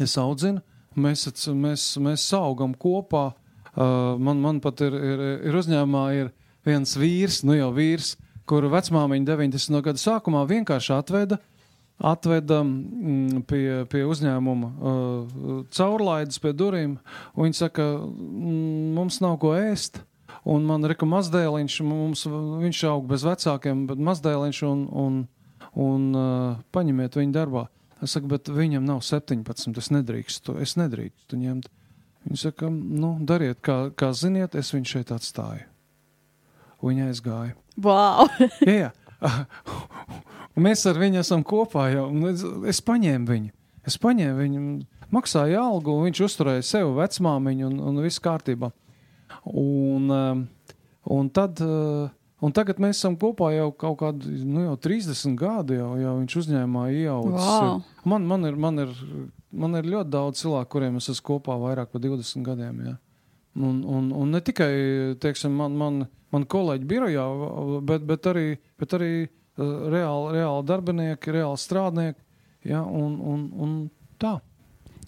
[0.00, 0.60] Es audzinu,
[0.96, 3.30] mēs, mēs, mēs augam kopā.
[3.76, 6.30] Uh, man, man pat ir, ir, ir uzņēmumā ir
[6.64, 8.14] viens vīrs, nu jau vīrs,
[8.48, 9.82] kuru vecmāmiņa 90.
[9.84, 11.38] gada sākumā vienkārši atveda,
[11.98, 16.98] atveda mm, pie, pie uzņēmuma uh, caurlaides pie durvīm.
[17.38, 20.02] Viņa saka, mm, mums nav ko ēst.
[20.46, 25.16] Un man ir mazdēliņš, mums, viņš aug bez vecākiem, bet mazdēliņš un, un,
[25.74, 27.64] un uh, paņemiet viņu darbā.
[28.04, 31.70] Es saku, bet viņam nav 17, es nedrīkstu, es nedrīkstu ņemt.
[32.26, 35.64] Viņi saka, nu, dariet, kā, kā ziniet, es viņu šeit atstāju.
[36.84, 37.56] Viņa aizgāja.
[37.82, 38.28] Wow!
[38.66, 38.90] jā, jā.
[40.56, 42.08] Un mēs ar viņu esam kopā jau.
[42.30, 43.52] Es, es paņēmu viņu.
[43.86, 44.60] Es paņēmu viņu,
[45.14, 48.72] maksāju algu, un viņš uzturēja sevi, vecmāmiņu, un, un viss kārtībā.
[49.52, 50.46] Un, um,
[51.12, 52.08] un tad uh,
[52.44, 56.34] Un tagad mēs esam kopā jau kaut kādi nu, jau 30 gadi, jau, jau viņš
[56.42, 57.46] uzņēmumā iejaucas.
[57.46, 57.78] Wow.
[58.12, 58.92] Man, man, ir, man, ir,
[59.56, 62.82] man ir ļoti daudz cilvēku, kuriem es esmu kopā vairāk par 20 gadiem.
[62.84, 62.94] Ja.
[63.56, 64.68] Un, un, un ne tikai
[65.22, 66.02] teiksim, man, man,
[66.34, 67.24] man kolēģi birojā,
[67.88, 69.10] bet, bet arī, bet arī
[69.58, 72.20] reāli, reāli darbinieki, reāli strādnieki.
[72.66, 73.74] Ja, un, un, un
[74.18, 74.38] tā.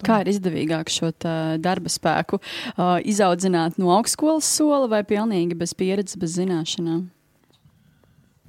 [0.05, 1.11] Kā ir izdevīgāk šo
[1.59, 7.09] darba spēku uh, izaudzināt no augstskolas sola vai pilnīgi bez pieredzes, bez zināšanām?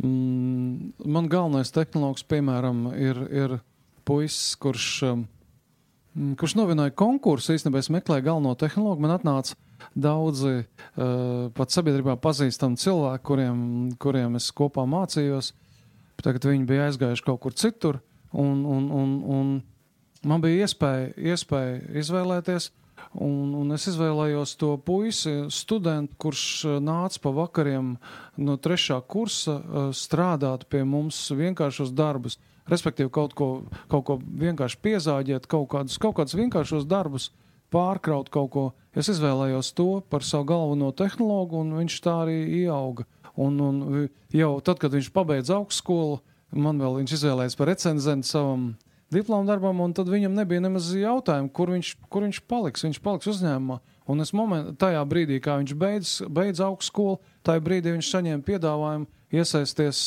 [0.00, 3.56] Mm, man galvenais tehnoloģis, piemēram, ir, ir
[4.08, 5.24] puisis, kurš, um,
[6.40, 7.56] kurš novināja konkursu.
[7.58, 9.04] Īstenībā es meklēju galveno tehnoloģiju.
[9.04, 9.58] Man atnāca
[9.98, 13.58] daudzi uh, pat sabiedrībā pazīstami cilvēki, kuriem,
[14.00, 15.52] kuriem es kopā mācījos.
[16.24, 18.00] Tagad viņi bija aizgājuši kaut kur citur,
[18.32, 19.54] un, un, un, un
[20.26, 22.70] man bija iespēja, iespēja izvēlēties.
[23.16, 26.42] Un, un es izvēlējos to puisi, studentu, kurš
[26.84, 27.94] nāca pa vakariem
[28.38, 32.38] no trešā kursa eh, strādāt pie mums vienkāršos darbus.
[32.70, 33.48] Respektīvi, kaut ko,
[33.90, 37.30] kaut ko vienkārši piezāģēt, kaut kādus, kaut kādus vienkāršos darbus,
[37.74, 38.64] pārkraut kaut ko.
[38.94, 43.06] Es izvēlējos to par savu galveno tehnoloģiju, un viņš tā arī ieauga.
[43.40, 46.20] Un, un jau tad, kad viņš pabeidza augstskolu,
[46.52, 48.64] man vēl viņš izvēlējās par recenzentu savam
[49.10, 52.84] diplomu darbam, un tad viņam nebija nemaz jautājumu, kur viņš, kur viņš paliks.
[52.86, 53.78] Viņš paliks uzņēmumā.
[54.10, 59.08] Un es moment, tajā brīdī, kad viņš beidz, beidz augstskolu, tajā brīdī viņš saņēma piedāvājumu
[59.34, 60.02] iesaisties,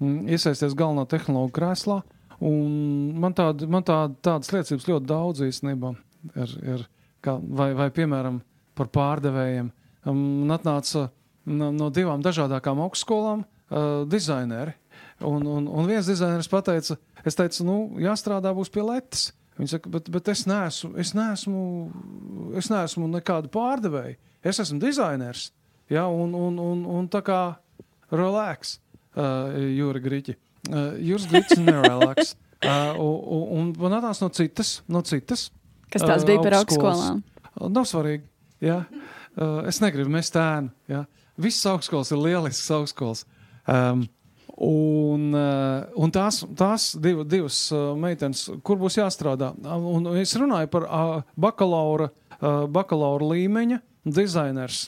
[0.00, 2.00] mm, iesaisties galvenā tehnoloģija krēslā.
[2.44, 5.94] Un man, tād, man tād, tādas liecības ļoti daudz īstenībā
[6.34, 6.58] ir.
[6.74, 6.86] ir
[7.24, 8.40] kā, vai, vai, piemēram,
[8.76, 9.70] par pārdevējiem.
[10.04, 11.08] Man atnāca
[11.46, 14.74] no, no divām dažādākām augstskolām uh, dizaineri.
[15.24, 19.28] Un, un, un viens dizainers pateica, es teicu, nu, jāstrādā būs pie letes.
[19.58, 21.60] Viņa saka, bet, bet es, neesmu, es, neesmu,
[22.58, 24.16] es neesmu nekāda pārdevēja.
[24.44, 25.52] Es esmu dizainers.
[25.92, 27.40] Ja, un, un, un, un tā kā
[28.10, 28.78] relax,
[29.14, 30.34] uh, Jūra Grīķi.
[30.70, 32.34] Uh, Jūras Grīķis nerelax.
[32.64, 35.50] Uh, un, un man atnāca no citas, no citas.
[35.92, 37.20] Kas tās uh, bija par augstskolām?
[37.52, 38.24] Uh, nav svarīgi.
[38.64, 38.82] Ja?
[39.36, 40.72] Uh, es negribu mest ēnu.
[40.90, 41.04] Ja?
[41.40, 43.24] Visas augstskolas ir lielisks augstskolas.
[43.66, 44.06] Um,
[44.54, 49.48] Un, eh, un tās, tās div, divas eh, meitenes, kur būs jāstrādā.
[49.66, 50.86] Un es runāju par
[51.34, 52.06] bakalaura,
[52.70, 54.84] bakalaura līmeņa dizainers,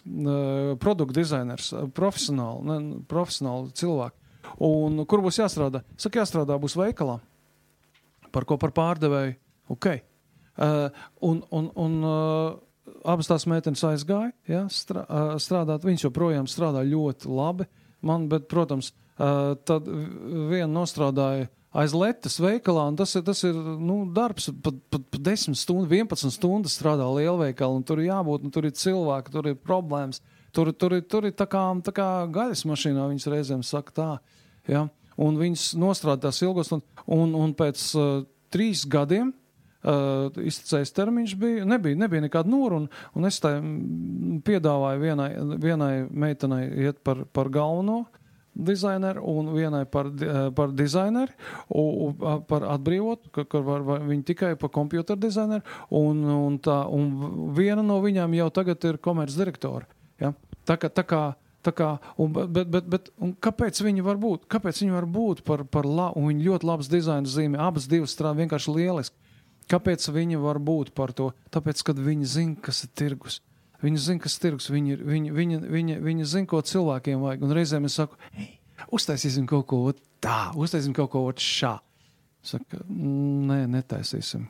[0.79, 2.79] produktu dizainers, profesionāli, ne,
[3.11, 4.27] profesionāli cilvēki.
[4.63, 5.83] Un kur būs jāstrādā?
[5.99, 7.19] Saka, jāstrādā būs veikalā.
[8.31, 9.35] Par ko par pārdevēju?
[9.73, 9.89] Ok.
[10.57, 10.89] Uh,
[11.21, 12.55] un, un, un uh,
[13.07, 15.87] abas tās meitenes aizgāja ja, strādāt.
[15.87, 17.66] Viņas joprojām strādā ļoti labi.
[18.07, 23.99] Man, bet, protams, tad viena nostrādāja aiz letes veikalā, un tas ir, tas ir nu,
[24.16, 28.55] darbs, pat, pat, pat 10 stundas, 11 stundas strādā lielveikalā, un tur ir jābūt, un
[28.55, 30.22] tur ir cilvēki, tur ir problēmas.
[30.57, 34.11] Tur, tur, tur ir tā kā, tā kā gaļas mašīnā, viņas reizēm saka tā.
[34.72, 34.87] Ja?
[35.20, 38.22] Un viņas nostrādās ilgos, un, un, un pēc uh,
[38.53, 39.34] trīs gadiem
[39.87, 45.30] uh, iztecējis termiņš bija, nebija, nebija nekāda noruna, un es tā mm, piedāvāju vienai,
[45.62, 48.05] vienai meitenei iet par, par galveno
[48.57, 50.09] dizaineru un vienai par,
[50.57, 51.32] par dizaineru,
[51.68, 56.57] un, un par atbrīvot, ka, ka var, var, viņi tikai par computer dizaineru, un, un,
[56.62, 59.89] tā, un viena no viņām jau tagad ir komercdirektora.
[60.22, 60.32] Ja?
[60.66, 61.22] Tā kā, tā kā,
[61.66, 61.91] tā kā,
[62.22, 64.49] un, bet, bet, bet, un kāpēc viņi var būt?
[64.51, 68.41] Kāpēc viņi var būt par, par labu, viņi ļoti labs dizaina zīme, abas divas strādā
[68.45, 69.26] vienkārši lieliski.
[69.71, 71.33] Kāpēc viņi var būt par to?
[71.55, 73.41] Tāpēc, kad viņi zina, kas ir tirgus.
[73.83, 77.43] Viņi zina, kas ir tirgus, viņi, ir- viņi, viņi, viņi, viņi zina, ko cilvēkiem vajag.
[77.43, 78.61] Un reizēm es saku, hei,
[78.95, 81.75] uztaisīsim kaut ko ot tā, uztaisīsim kaut ko ot šā.
[82.47, 84.47] Saka, nē, netaisīsim.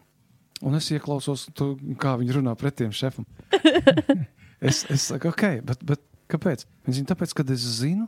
[0.62, 3.24] Un es ieklausos, tu, kā viņi runā pret tiem šefam.
[4.60, 6.64] es, es saku, ok, bet, bet kāpēc?
[6.86, 8.06] Viņi zina, tāpēc, kad es zinu,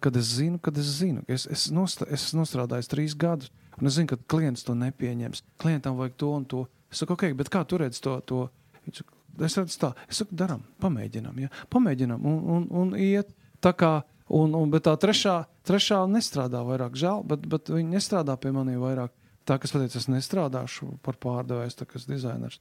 [0.00, 1.24] kad es zinu, kad es zinu.
[1.28, 5.44] Es, es, nostra, es esmu nostrādājis trīs gadus, un es zinu, ka klients to nepieņems.
[5.62, 6.64] Klientam vajag to un to.
[6.92, 8.18] Es saku, ok, bet kā tu redzi to?
[8.28, 8.44] to?
[9.44, 11.50] Es redzu tā, es saku, darām, pamēģinām, ja?
[11.72, 13.98] pamēģinām un, un, un iet tā kā.
[14.28, 16.98] Un, un, bet tā trešā, trešā nestrādā vairāk.
[17.00, 19.14] Žēl, bet, bet viņi nestrādā pie maniem vairāk.
[19.48, 22.58] Tā, kas pateica, es nestrādāšu par pārdevēju, tā kā dizainers.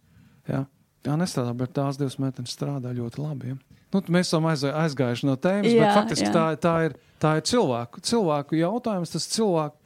[0.47, 0.61] Ja?
[1.03, 3.51] Jā, nestrādā, bet tās divas meitenes strādā ļoti labi.
[3.51, 3.81] Ja?
[3.93, 6.31] Nu, mēs esam aiz, aizgājuši no tēmas, jā, bet faktiski jā.
[6.35, 9.13] tā, tā, ir, tā ir cilvēku, cilvēku jautājums.
[9.13, 9.79] Tas, cilvēku,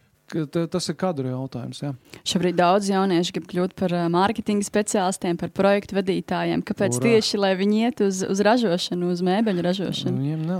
[0.72, 1.82] tas ir kadru jautājums.
[1.84, 1.92] Jā.
[2.28, 6.64] Šobrīd daudz jauniešu grib kļūt par mārketinga speciālistiem, par projektu vadītājiem.
[6.68, 7.04] Kāpēc Urā.
[7.08, 10.16] tieši lai viņi iet uz, uz ražošanu, uz mēbeļu ražošanu?
[10.18, 10.60] Viņiem ne,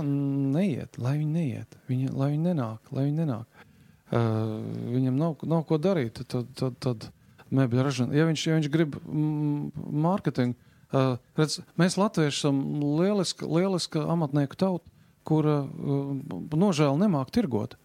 [0.58, 2.92] neiet, lai viņi neiet, viņi, lai viņi nenāk.
[2.92, 3.66] Lai viņi nenāk.
[4.12, 4.58] Uh,
[4.92, 6.20] viņam nav, nav ko darīt.
[6.28, 7.08] Tad, tad, tad
[7.52, 8.16] mēbeļu ražošana.
[8.16, 10.58] Ja viņš, ja viņš grib mārketingu,
[10.92, 12.64] uh, redz, mēs latvieši esam
[13.00, 14.88] lieliska, lieliska amatnieku tauta,
[15.28, 16.12] kura uh,
[16.58, 17.78] nožēl nemāk tirgot.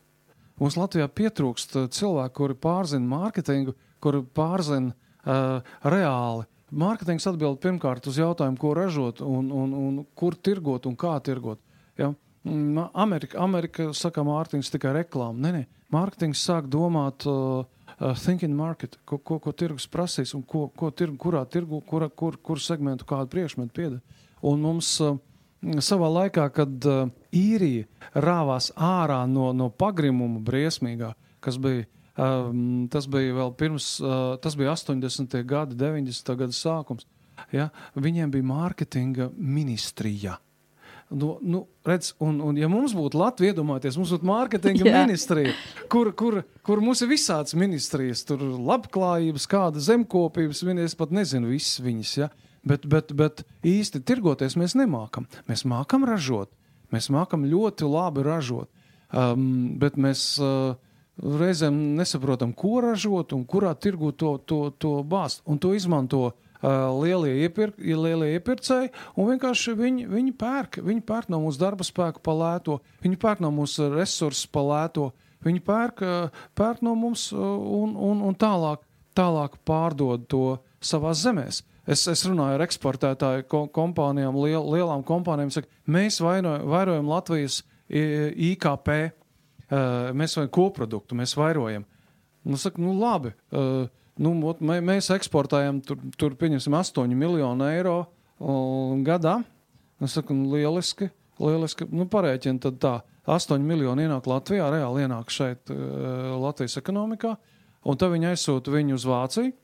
[0.57, 6.47] Mums Latvijā pietrūkst uh, cilvēku, kuri pārzina mārketingu, kuri pārzina uh, reāli.
[6.77, 11.61] Mārketings atbild pirmkārt uz jautājumu, ko ražot, un, un, un kur tirgot un kā tirgot.
[11.99, 12.11] Ja?
[12.93, 15.39] Amerika, Amerika saka, mārketings tikai reklāma.
[15.45, 17.63] Nē, nē, mārketings sāk domāt, uh,
[17.99, 22.09] uh, thinking market, ko, ko, ko tirgus prasīs un ko, ko tirgu, kurā tirgu, kura,
[22.09, 24.19] kur, kur segmentu kādu priekšmetu piedāvā.
[24.47, 25.15] Un mums uh,
[25.83, 27.07] savā laikā, kad uh,
[27.37, 27.85] īrija
[28.27, 31.13] rāvās ārā no, no pagrimuma briesmīgā,
[31.43, 31.85] kas bija,
[32.15, 35.37] um, tas bija vēl pirms, uh, tas bija 80.
[35.47, 36.35] gadi, 90.
[36.41, 37.07] gada sākums,
[37.53, 40.39] ja, viņiem bija mārketinga ministrija.
[41.09, 45.03] Nu, nu, redz, un, un, ja mums būtu Latvija, iedomājieties, mums būtu mārketinga Jā.
[45.05, 45.53] ministrija,
[45.91, 51.79] kur, kur, kur mums ir visādas ministrijas, tur labklājības, kāda zemkopības, es pat nezinu, visas
[51.83, 52.11] viņas.
[52.19, 52.27] Ja?
[52.67, 55.29] Bet, bet, bet īsti tirgoties mēs nemākam.
[55.47, 56.51] Mēs mākam ražot,
[56.93, 58.69] mēs mākam ļoti labi ražot,
[59.11, 59.47] um,
[59.79, 60.75] bet mēs uh,
[61.17, 65.41] reizēm nesaprotam, ko ražot un kurā tirgu to, to, to bāzt.
[65.49, 66.33] Un to izmanto uh,
[67.01, 70.81] lielie, iepirk, lielie iepirkēji, un vienkārši viņi, viņi pērk.
[70.85, 75.11] Viņi pērk no mūsu darba spēka palēto, viņi pērk no mūsu resursu palēto,
[75.45, 77.41] viņi pērk, uh, pērk no mums uh,
[77.81, 78.85] un, un, un tālāk,
[79.17, 81.63] tālāk pārdod to savās zemēs.
[81.87, 85.53] Es, es runāju ar eksportētāju ko, kompānijām, liel, lielām kompānijām.
[85.55, 91.85] Saka, mēs vairojam, vairojam Latvijas I- IKP, uh, mēs vairojam koproduktu, mēs vairojam.
[92.47, 93.87] Nu, saka, nu, labi, uh,
[94.19, 97.97] nu, mēs eksportējam tur, tur pieņemsim, 8 miljonu eiro
[99.07, 99.39] gadā.
[100.03, 101.07] Es saku, nu, lieliski,
[101.39, 101.87] lieliski.
[101.89, 102.93] Nu, parēķini tad tā,
[103.27, 107.33] 8 miljoni ienāk Latvijā, reāli ienāk šeit Latvijas ekonomikā,
[107.87, 109.55] un tad viņi aizsūta viņu uz Vāciju.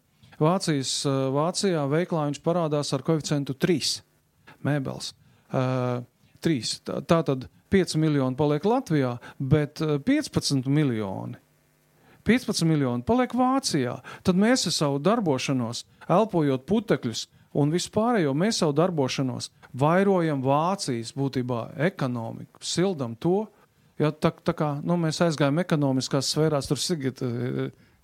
[0.42, 4.00] Vācijas, uh, Vācijā veiklā viņš parādās ar koeficientu 3
[4.66, 5.14] mēbeles.
[5.54, 6.02] Uh,
[6.44, 6.74] 3.
[6.88, 11.40] Tā, tā tad 5 miljoni paliek Latvijā, bet uh, 15 miljoni
[12.24, 13.98] 15 miljoni paliek Vācijā.
[14.24, 17.26] Tad mēs ar savu darbošanos, elpojot putekļus
[17.60, 23.44] un vispārējo, mēs savu darbošanos vairojam Vācijas būtībā ekonomiku, sildam to.
[24.00, 27.28] Ja, tā, tā kā nu, mēs aizgājām ekonomiskās sfērās, tur Sigita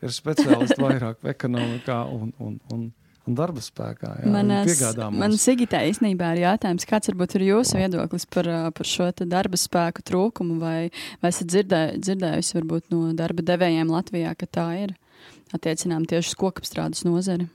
[0.01, 2.87] ir, speciālisti vairāk ekonomikā un, un, un,
[3.27, 4.13] un darba spēkā.
[4.23, 5.35] Jā, Man, Viņi es- piegādā man.
[5.37, 10.57] Sigitē īstenībā ir jautājums, kāds varbūt ir jūsu viedoklis par, par šo darba spēku trūkumu,
[10.63, 10.89] vai,
[11.21, 14.95] vai esat dzirdē, dzirdējusi varbūt no darba devējiem Latvijā, ka tā ir
[15.53, 17.49] attiecinām tieši uz kokapstrādes nozari?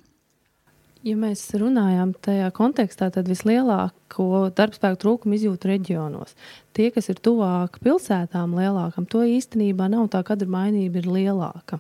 [1.05, 6.31] Ja mēs runājam tajā kontekstā, tad vislielāko darbspēku trūkumu izjūt reģionos.
[6.73, 11.77] Tie, kas ir tuvāk pilsētām lielākam, to īstenībā nav tā, kad mainība ir lielāka.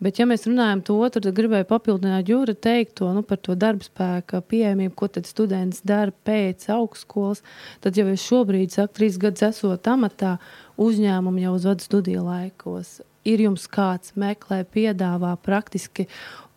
[0.00, 4.40] Bet, ja mēs runājam to otru, tad gribēju papildināt Jūra teikto nu, par to darbspēka
[4.48, 7.44] pieejamību, ko tad students dara pēc augstskolas.
[7.84, 10.38] Tad jau es šobrīd saku, trīs gadus esot amatā,
[10.80, 13.02] uzņēmumu jau uzvadu studiju laikos.
[13.26, 16.06] Ir jums kāds meklē, piedāvā praktiski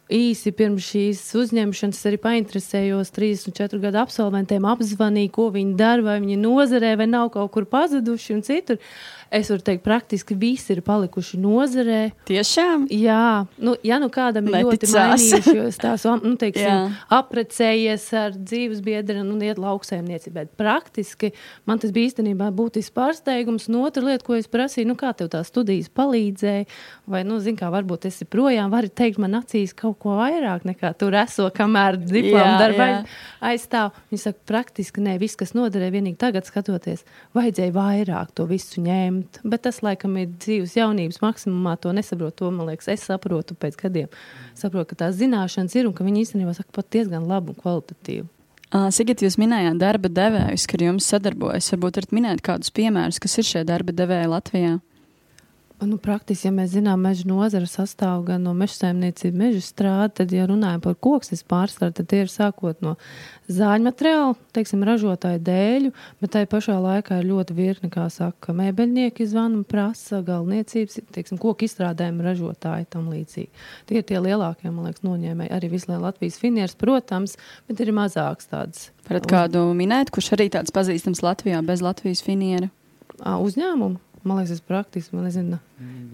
[0.09, 6.39] īsi pirms šīs uzņemšanas arī painteresējos 34 gadu absolventiem, apzvanīju, ko viņi dara, vai viņi
[6.41, 8.81] nozarē, vai nav kaut kur pazuduši un citur
[9.31, 11.99] es varu teikt, praktiski visi ir palikuši nozarē.
[12.29, 12.87] Tiešām?
[12.93, 19.21] Jā, nu, ja nu kādam ir ļoti mainījušies tās, nu, teiksim, aprecējies ar dzīves biedru
[19.21, 21.31] un iet lauksēmniecību, bet praktiski
[21.69, 23.69] man tas bija īstenībā būtisks pārsteigums.
[23.69, 26.65] Un otra lieta, ko es prasīju, nu, kā tev tā studijas palīdzēja,
[27.09, 30.93] vai, nu, zin kā, varbūt esi projām, vari teikt man acīs kaut ko vairāk nekā
[30.99, 32.89] tur esot, kamēr diplomu darba
[33.45, 33.93] aizstāv.
[34.09, 37.05] Viņi saka, praktiski nē, viss, kas noderēja, vienīgi tagad skatoties,
[37.37, 39.41] vajadzēja vairāk to visu ņēmt ņemt.
[39.43, 41.75] Bet tas, laikam, ir dzīves jaunības maksimumā.
[41.83, 42.37] To nesaprotu.
[42.41, 44.09] To, man liekas, es saprotu pēc gadiem.
[44.57, 48.27] Saprotu, ka tās zināšanas ir un ka viņi īstenībā saka pat diezgan labu un kvalitatīvu.
[48.93, 51.71] Sigit, jūs minējāt darba devējus, ka jums sadarbojas.
[51.73, 54.75] Varbūt varat minēt kādus piemērus, kas ir šie darba devēji Latvijā?
[55.79, 60.33] Nu, praktiski, ja mēs zinām, meža nozara sastāv gan no meža saimniecības, meža strādes, tad,
[60.35, 62.97] ja runājam par koksnes pārstrādi, tad tie ir sākot no
[63.47, 69.27] zāļu materiālu, teiksim, ražotāju dēļu, bet tai pašā laikā ir ļoti virkni, kā saka, mēbeļnieki
[69.31, 73.63] zvana un prasa galvniecības, teiksim, koku izstrādājumu ražotāji tam līdzīgi.
[73.87, 75.53] Tie ir tie lielākie, man liekas, noņēmēji.
[75.55, 77.37] Arī vislien Latvijas finieris, protams,
[77.71, 78.89] bet ir mazāks tāds.
[79.07, 82.67] Varat kādu minēt, kurš arī tāds pazīstams Latvijā bez Latvijas finiera?
[83.23, 84.08] Uzņēmumu?
[84.27, 85.15] Man liekas, tas praktiski.
[85.15, 85.59] Man nezinu,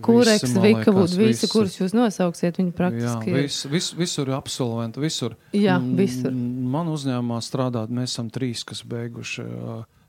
[0.05, 2.59] kurš vika būtu visi, kurus jūs nosauksiet.
[2.61, 5.01] Viņi praktiski jā, vis, vis, visur ir absolventi.
[5.01, 5.37] Visur.
[5.55, 6.33] Jā, visur.
[6.33, 9.45] Man uzņēmumā strādāt, mēs esam trīs, kas beiguši,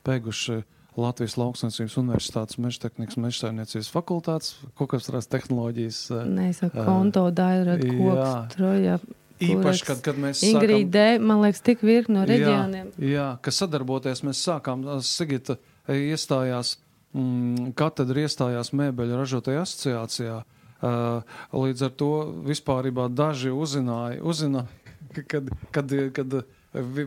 [0.07, 0.63] beiguši
[0.97, 6.01] Latvijas Lauksnesības Universitātes meža tehnikas meža saimniecības fakultātes, kokapstrādes tehnoloģijas.
[6.25, 8.97] Nē, es saku, konto, daļrad, koks, troja.
[9.37, 12.89] Īpaši, kad, kad mēs Ingrīdē, sākam, man liekas, tik virkni no reģioniem.
[12.97, 15.59] Jā, jā, kas sadarboties, mēs sākām, Sigita
[15.93, 16.79] iestājās
[17.17, 20.43] mm, katedra iestājās mēbeļu ražotāju asociācijā.
[20.77, 21.25] Uh,
[21.57, 22.11] līdz ar to
[22.45, 24.69] vispār daži uzzināja, uzzināja
[25.25, 26.37] kad, kad, kad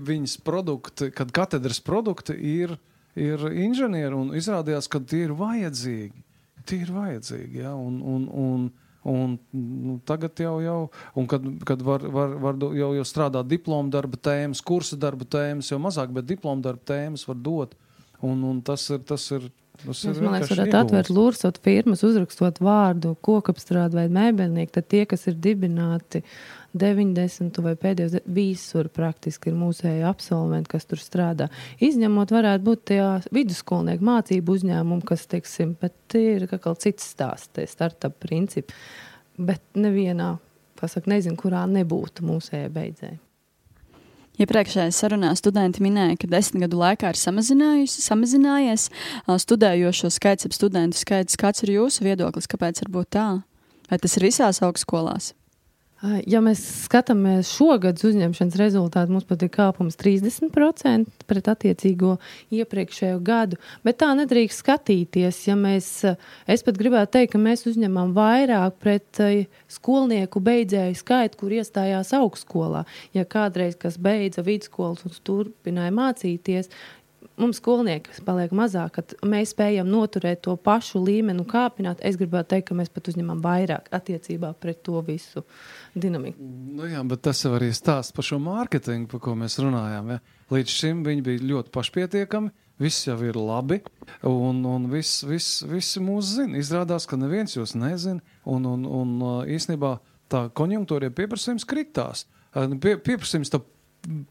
[0.10, 2.76] viņas produkti, kad katedras produkti ir,
[3.16, 6.26] ir inženieri un izrādījās, ka tie ir vajadzīgi.
[6.70, 7.74] Tie ir vajadzīgi, ja?
[7.78, 8.66] un, un, un,
[9.10, 10.80] un nu, tagad jau, jau
[11.18, 15.72] un kad, kad var, var, var jau, jau strādāt diplomu darba tēmas, kursa darba tēmas,
[15.72, 17.78] jau mazāk, bet diplomu darba tēmas var dot.
[18.26, 19.48] Un, un tas ir, tas ir
[19.80, 25.06] Tas Jūs, man liekas, varat atvērt lūrsot firmas, uzrakstot vārdu kokapstrāde vai mēbelnieki, tad tie,
[25.08, 26.22] kas ir dibināti
[26.78, 31.48] 90 vai pēdējos visur praktiski ir mūsēji absolventi, kas tur strādā.
[31.86, 33.00] Izņemot varētu būt tie
[33.36, 38.76] vidusskolnieku mācību uzņēmumi, kas, teiksim, bet ir kaut cits stāsts, tie startup principi.
[39.40, 40.34] Bet nevienā,
[40.80, 43.20] pasaka, nezinu, kurā nebūtu mūsēji beidzēji.
[44.40, 48.88] Iepriekšējā sarunā studenti minēja, ka desmit gadu laikā ir samazinājies
[49.44, 51.36] studējošo skaits, ap studentu skaits.
[51.40, 53.28] Kāds ir jūsu viedoklis, kāpēc var būt tā?
[53.92, 55.34] Vai tas ir visās augstskolās?
[56.00, 62.14] Ja mēs skatāmies šogad uzņemšanas rezultātu, mums pat ir kāpums 30% pret attiecīgo
[62.56, 63.60] iepriekšējo gadu.
[63.84, 65.42] Bet tā nedrīkst skatīties.
[65.50, 65.90] Ja mēs,
[66.48, 69.20] es pat gribētu teikt, ka mēs uzņemam vairāk pret
[69.68, 72.86] skolnieku beidzēju skaitu, kur iestājās augstskolā.
[73.18, 76.72] Ja kādreiz kas beidza vidusskolas un turpināja mācīties,
[77.42, 82.04] mums skolnieki paliek mazāk, kad mēs spējam noturēt to pašu līmeni un kāpināt.
[82.06, 85.44] Es gribētu teikt, ka mēs pat uzņemam vairāk attiecībā pret to visu
[85.96, 86.50] dinamiku.
[86.80, 90.14] Nu jā, bet tas jau arī stāsta par šo mārketingu, par ko mēs runājām.
[90.16, 90.20] Ja?
[90.54, 92.56] Līdz šim viņi bija ļoti pašpietiekami.
[92.80, 93.82] Viss jau ir labi,
[94.24, 96.56] un, un viss, viss, visi mūs zina.
[96.62, 99.18] Izrādās, ka neviens jūs nezina, un, un, un
[99.52, 99.98] īstenībā
[100.32, 102.24] tā konjunktūra pieprasījums kritās.
[102.54, 103.52] Pie, pieprasījums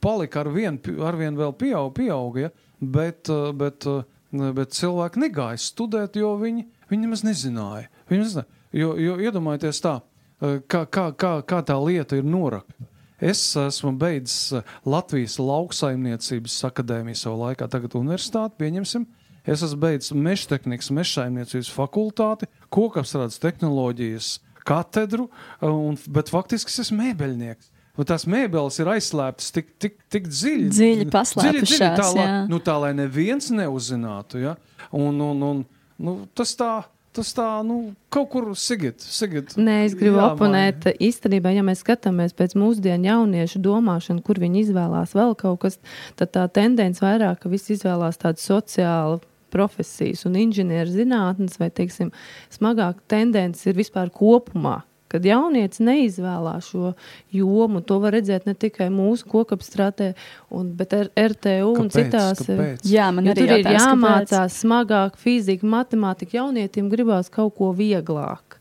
[0.01, 2.47] palika ar vienu, ar vienu vēl pieaug, pieauga.
[2.47, 2.55] Ja?
[2.81, 7.89] Bet, eh, bet, eh, bet cilvēki negāja studēt, jo viņi, viņi nemaz nezināja.
[8.11, 8.47] Viņi nezināja.
[8.73, 10.01] Jo, jo iedomājieties tā,
[10.43, 12.89] eh, kā, kā, kā, kā tā lieta ir norakta.
[13.21, 19.07] Es esmu beidzis Latvijas lauksaimniecības akadēmiju savā laikā, tagad universitāti, pieņemsim.
[19.45, 25.29] Es esmu beidzis meža tehnikas, meža saimniecības fakultāti, kokapstrādes tehnoloģijas katedru,
[25.65, 27.73] un, bet faktiski es esmu mēbeļnieks.
[27.99, 30.69] Un tās mēbeles ir aizslēptas tik, tik, tik dziļi.
[30.71, 31.57] Dziļi paslēptas.
[31.57, 34.39] Dziļi, dziļi, tā, lai, nu, tā, lai neviens neuzzinātu.
[34.45, 34.55] Ja?
[34.95, 35.65] Un, un, un,
[36.07, 36.71] nu, tas tā,
[37.19, 37.81] tas tā, nu,
[38.15, 39.57] kaut kur sigit, sigit.
[39.59, 40.37] Nē, es gribu jāmaina.
[40.37, 40.87] oponēt.
[41.09, 45.81] Īstenībā, ja mēs skatāmies pēc mūsdienu jauniešu domāšanu, kur viņi izvēlās vēl kaut kas,
[46.21, 49.19] tad tā tendence vairāk, ka visi izvēlās tādu sociālu
[49.51, 52.13] profesijas un inženieru zinātnes, vai, teiksim,
[52.55, 54.83] smagāk tendence ir vispār kopumā.
[55.09, 56.91] Kad jaunietis neizvēlās šo
[57.33, 60.11] jomu, to var redzēt ne tikai mūsu kokapstrādē,
[60.53, 61.97] un, bet ar RTU un Kāpēc?
[61.97, 62.43] citās.
[62.45, 62.85] eh, Kāpēc?
[62.85, 63.95] Jā, man arī tur ir jautājums, kāpēc?
[63.97, 66.37] jāmācās smagāk fizika, matemātika.
[66.43, 68.59] Jaunietim gribās kaut ko vieglāk.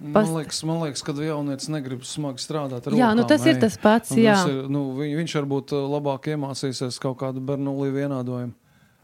[0.00, 3.46] Man Past- liekas, man liekas, ka jaunietis negrib smagi strādāt ar Jā, nu rokām, tas
[3.46, 3.60] ir ej.
[3.60, 4.08] tas pats.
[4.10, 8.52] Tas Ir, nu, vi- viņš varbūt uh, labāk iemācīsies kaut kādu bernulī vienādojumu.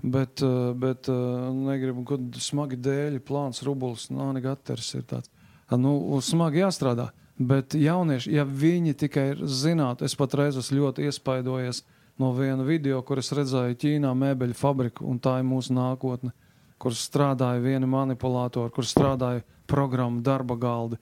[0.05, 5.31] Bet, uh, bet negribu, kad smagi dēļi, plāns, rublis, nāni gaters ir tāds.
[5.71, 7.11] Nu, smagi jāstrādā.
[7.35, 11.83] Bet jaunieši, ja viņi tikai zinātu, es patreiz esmu ļoti iespaidojies
[12.23, 16.31] no viena video, kur es redzēju Ķīnā mēbeļu fabriku, un tā ir mūsu nākotne,
[16.79, 21.01] kur strādāja vieni manipulātori, kur strādāja programmu darba galdi.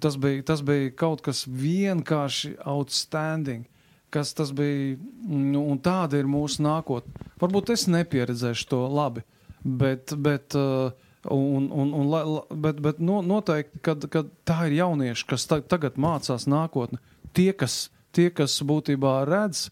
[0.00, 3.68] Tas bija, tas bija kaut kas vienkārši outstanding.
[4.12, 7.30] Kas tas bija, nu, un tāda ir mūsu nākotne.
[7.40, 9.22] Varbūt es nepieredzēšu to labi,
[9.64, 10.92] bet, bet, uh,
[11.30, 16.00] un, un, un, bet, bet no, noteikti, kad, kad tā ir jaunieši, kas ta, tagad
[16.00, 16.98] mācās nākotni,
[17.36, 19.68] tie, kas, tie, kas būtībā redz,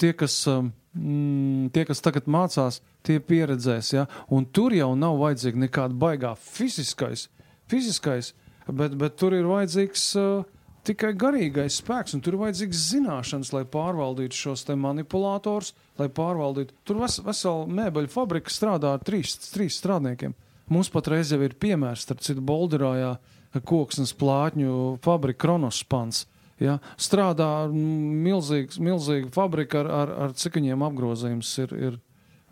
[0.00, 3.92] tie, kas, um, mm, tie, kas tagad mācās, tie pieredzēs.
[3.96, 4.06] Ja?
[4.32, 7.28] Un tur jau nav vajadzīga nekāda baigā fiziskais,
[7.70, 8.32] fiziskais
[8.68, 10.44] bet, bet tur ir vajadzīgs uh,
[10.84, 16.76] tikai garīgais spēks, un tur ir vajadzīgs zināšanas, lai pārvaldītu šos te manipulators, lai pārvaldītu.
[16.88, 20.36] Tur ves, vesela mēbeļu fabrika strādā ar trīs, trīs strādniekiem.
[20.72, 23.16] Mums patreiz jau ir piemērs, starp citu, Bolderājā
[23.68, 26.24] koksnes plātņu fabrika Kronospans.
[26.62, 31.96] Ja, strādā milzīgs, milzīga fabrika ar, ar, ar cik viņiem apgrozījums ir, ir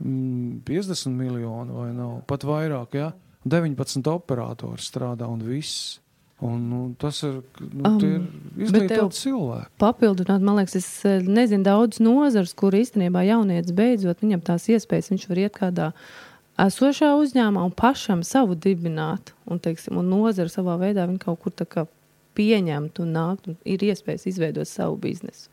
[0.03, 2.99] mm, 50 miljoni vai nav, pat vairāk.
[2.99, 3.13] Ja?
[3.47, 5.99] 19 operatori strādā un viss.
[6.43, 7.37] Un, nu, tas ir,
[7.71, 9.69] nu, Um, ir izglītoti cilvēki.
[9.79, 15.13] Papildināt, man liekas, es eh, nezinu daudz nozars, kur īstenībā jaunietis beidzot viņam tās iespējas,
[15.13, 15.93] viņš var iet kādā
[16.67, 19.35] esošā uzņēmumā un pašam savu dibināt.
[19.47, 21.87] Un, teiksim, un nozara savā veidā viņa kaut kur tā kā
[22.39, 25.52] pieņemt un nākt, un ir iespējas izveidot savu biznesu.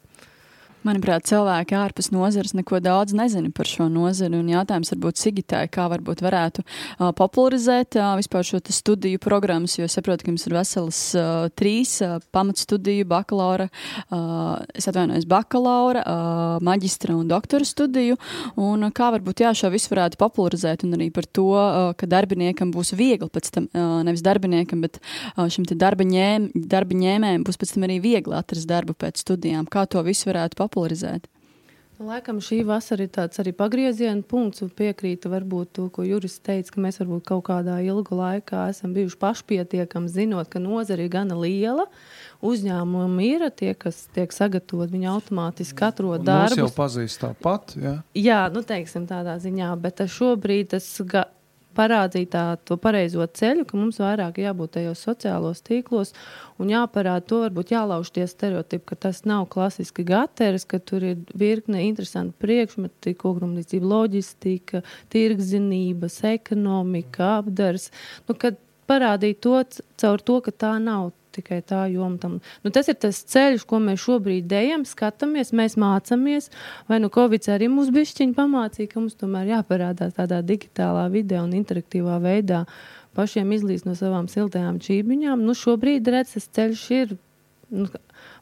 [0.80, 4.38] Manuprāt, cilvēki ārpus nozares neko daudz nezina par šo nozari.
[4.48, 10.24] Jautājums varbūt Sigitai, kā varbūt varētu uh, popularizēt uh, vispār šo studiju programmas, jo saprotu,
[10.24, 13.68] ka jums ir veselas uh, trīs uh, pamatstudiju, bakalaura,
[14.08, 18.16] uh, es atvainojos, bakalaura, uh, maģistra un doktora studiju.
[18.56, 22.08] Un uh, kā varbūt jā, šo visu varētu popularizēt un arī par to, uh, ka
[22.08, 27.44] darbiniekam būs viegli pēc tam, uh, nevis darbiniekam, bet uh, šim darba, ņēm, darba ņēmējiem
[27.44, 29.68] būs pēc tam arī viegli atrast darbu pēc studijām.
[29.68, 30.68] Kā to visu varētu popularizēt?
[31.99, 36.38] Nu, Laikam šī vasara ir tāds arī pagrieziena punkts, un piekrītu varbūt to, ko Juris
[36.39, 41.09] teica, ka mēs varbūt kaut kādā ilgu laikā esam bijuši pašpietiekami, zinot, ka nozara ir
[41.11, 41.89] gana liela.
[42.39, 46.76] Uzņēmumi ir tie, kas tiek sagatavoti, viņi automātiski atrod Un Mūs jau darbu.
[46.78, 47.76] pazīst tāpat.
[47.76, 47.97] Ja?
[48.15, 51.28] Jā, nu teiksim tādā ziņā, bet šobrīd tas ga-
[51.80, 56.14] parādīja tā, to pareizo ceļu, ka mums vairāk jābūt tajos sociālos tīklos
[56.60, 61.22] un jāparāda to, varbūt jālauž tie stereotipi, ka tas nav klasiski gateris, ka tur ir
[61.40, 67.90] virkne interesanti priekšmeti, kokrumniecība, loģistika, tirgzinības, ekonomika, apdars.
[68.28, 68.36] Nu,
[68.90, 69.62] parādīt to
[70.02, 72.18] caur to, ka tā nav tikai tā joma.
[72.22, 72.38] Tam.
[72.64, 76.50] Nu, tas ir tas ceļš, ko mēs šobrīd ejam, skatāmies, mēs mācāmies.
[76.90, 81.56] Vai nu Covid arī mums bišķiņi pamācīja, ka mums tomēr jāparādās tādā digitālā vidē un
[81.58, 82.66] interaktīvā veidā
[83.18, 85.42] pašiem izlīst no savām siltajām čībiņām.
[85.44, 87.16] Nu, šobrīd redz, tas ceļš ir,
[87.74, 87.90] nu,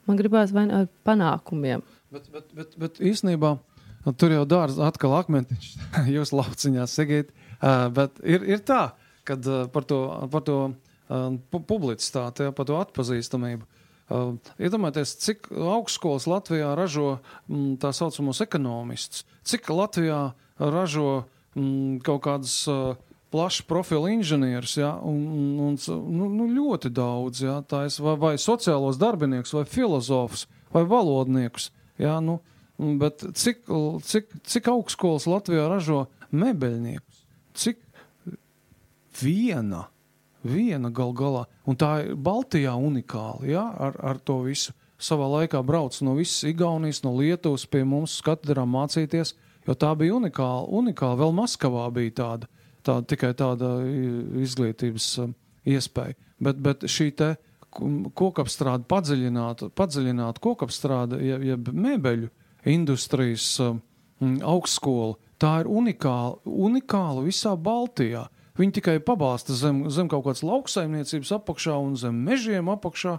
[0.08, 1.86] man gribās vai ar panākumiem.
[2.14, 5.72] Bet, bet, bet, bet īstenībā nu, tur jau dārza atkal akmentiņš,
[6.16, 7.34] jūs lauciņā segīt.
[7.58, 8.92] Uh, bet ir, ir tā,
[9.28, 10.60] kad uh, par to, par to
[11.08, 13.68] publicitāti, ja, par to atpazīstamību.
[14.08, 17.18] Uh, iedomājieties, cik augstskolas Latvijā ražo
[17.50, 20.22] mm, tā saucamos ekonomistus, cik Latvijā
[20.56, 21.26] ražo
[21.58, 22.96] mm, kaut kādas uh,
[23.36, 25.76] plaša profila inženierus, ja, un, un,
[26.08, 31.72] nu, nu, ļoti daudz, ja, es, vai, vai sociālos darbiniekus, vai filozofus, vai valodniekus.
[32.00, 32.40] Ja, nu,
[32.80, 33.68] un, bet cik,
[34.08, 37.26] cik, cik augstskolas Latvijā ražo mebeļniekus?
[37.58, 37.84] Cik
[39.20, 39.88] viena,
[40.46, 44.76] viena gal galā, un tā ir Baltijā unikāla, ja, ar, ar to visu.
[44.98, 49.36] Savā laikā brauc no visas Igaunijas, no Lietuvas pie mums katedrā mācīties,
[49.68, 50.66] jo tā bija unikāla.
[50.74, 51.20] unikāla.
[51.22, 52.50] Vēl Maskavā bija tāda,
[52.82, 53.76] tāda tikai tāda
[54.42, 55.36] izglītības um,
[55.70, 56.18] iespēja.
[56.42, 57.36] Bet, bet šī te
[58.18, 62.32] kokapstrāde, padziļināta, padziļināta kokapstrāde, jeb, jeb mēbeļu
[62.74, 63.82] industrijas um,
[64.42, 68.26] augstskola, tā ir unikāla, unikāla visā Baltijā.
[68.58, 73.18] Viņi tikai pabalsta zem, zem kaut kādas lauksaimniecības apakšā un zem mežiem apakšā.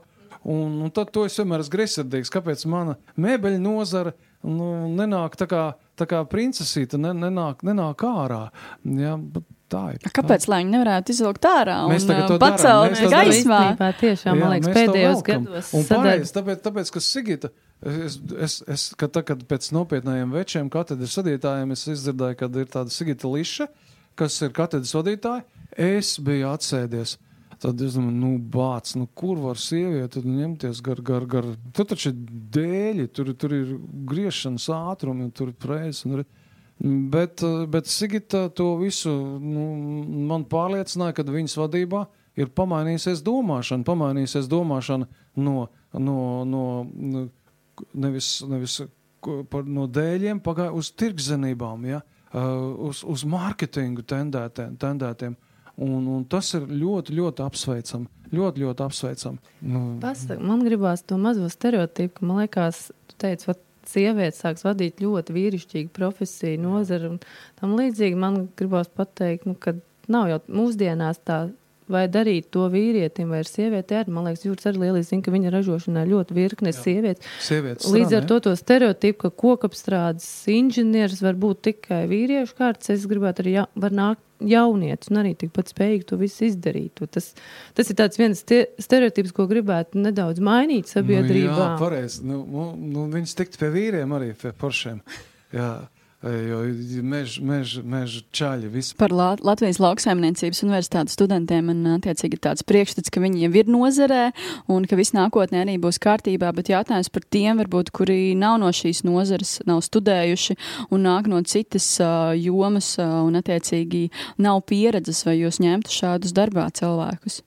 [0.48, 4.12] Un, un tad to es vienmēr esmu greizsirdīgs, kāpēc mana mēbeļu nozara
[4.46, 5.62] nu, nenāk tā kā,
[5.98, 8.44] tā kā princesīte, ne, nenāk, nenāk ārā.
[8.86, 10.04] Ja, bet tā ir.
[10.14, 13.60] Kāpēc lai viņi nevarētu izvilkt ārā un uh, pacelt to gaismā?
[13.72, 17.52] Īstenībā tiešām, man Jā, liekas, mēs to pēdējos gados Un pareizi, tāpēc, tāpēc, ka Sigita,
[17.82, 22.72] es, es, es kad, tā, kad pēc nopietnējiem večiem katedras vadītājiem es izdzirdēju, kad ir
[22.72, 23.68] tāda Sigita Liša,
[24.18, 25.44] kas ir katedras vadītāja,
[25.78, 27.16] es biju atsēdies.
[27.58, 31.46] Tad es domāju, nu, bāc, nu, kur var sieviete ņemties gar, gar, gar.
[31.74, 32.20] Tur taču ir
[32.54, 33.72] dēļi, tur, tur ir
[34.06, 36.04] griešanas ātrumi, tur ir prēzes.
[36.06, 36.22] un
[37.10, 39.10] Bet, bet Sigita to visu
[39.42, 39.64] nu,
[40.30, 42.04] man pārliecināja, ka viņas vadībā
[42.38, 45.08] ir pamainījusies domāšana, pamainījusies domāšana
[45.42, 47.24] no, no, no, no
[47.98, 48.76] nevis, nevis
[49.50, 51.98] par, no dēļiem pagāja uz tirgzenībām, ja?
[51.98, 54.76] uh, uz, uz mārketingu tendētiem.
[54.80, 55.36] tendētiem.
[55.78, 58.08] Un, un tas ir ļoti, ļoti apsveicami.
[58.34, 59.52] Ļoti, ļoti apsveicami.
[59.62, 63.54] Nu, Pasaka, man gribās to mazo stereotipu, ka man liekas, tu teici, ka
[63.88, 67.20] sieviete sāks vadīt ļoti vīrišķīgu profesiju, nozaru un
[67.60, 68.18] tam līdzīgi.
[68.18, 69.76] Man gribās pateikt, nu, ka
[70.10, 71.46] nav jau mūsdienās tā.
[71.88, 74.04] Vai darīt to vīrietim vai sievietei?
[74.12, 77.26] Man liekas, Jūras arī lieliski zina, ka viņa ražošanā ļoti virkne sievietes.
[77.44, 82.92] sievietes Līdz ar strādā, to, to stereotipu, ka kokapstrādes inženieris var būt tikai vīriešu kārtas,
[82.92, 87.02] es gribētu arī ja, var nākt jaunietis un arī tikpat spējīgi to visu izdarīt.
[87.14, 87.32] Tas,
[87.74, 91.56] tas ir tāds viens stereotips, ko gribētu nedaudz mainīt sabiedrībā.
[91.56, 92.24] Nu, jā, pareizi.
[92.28, 92.42] Nu,
[92.78, 95.00] nu, viņas tikt pie vīriem arī, pie poršiem.
[95.56, 95.72] Jā,
[96.22, 96.58] jo
[97.06, 98.94] meža mež, mež čaļi visi.
[98.98, 103.70] Par La Latvijas lauksaimniecības universitātes studentiem man attiecīgi ir tāds priekšstats, ka viņi jau ir
[103.70, 104.22] nozarē
[104.74, 108.72] un ka viss nākotnē arī būs kārtībā, bet jautājums par tiem varbūt, kuri nav no
[108.74, 110.58] šīs nozares, nav studējuši
[110.90, 114.08] un nāk no citas uh, jomas uh, un attiecīgi
[114.42, 117.44] nav pieredzes, vai jūs ņemtu šādus darbā cilvēkus?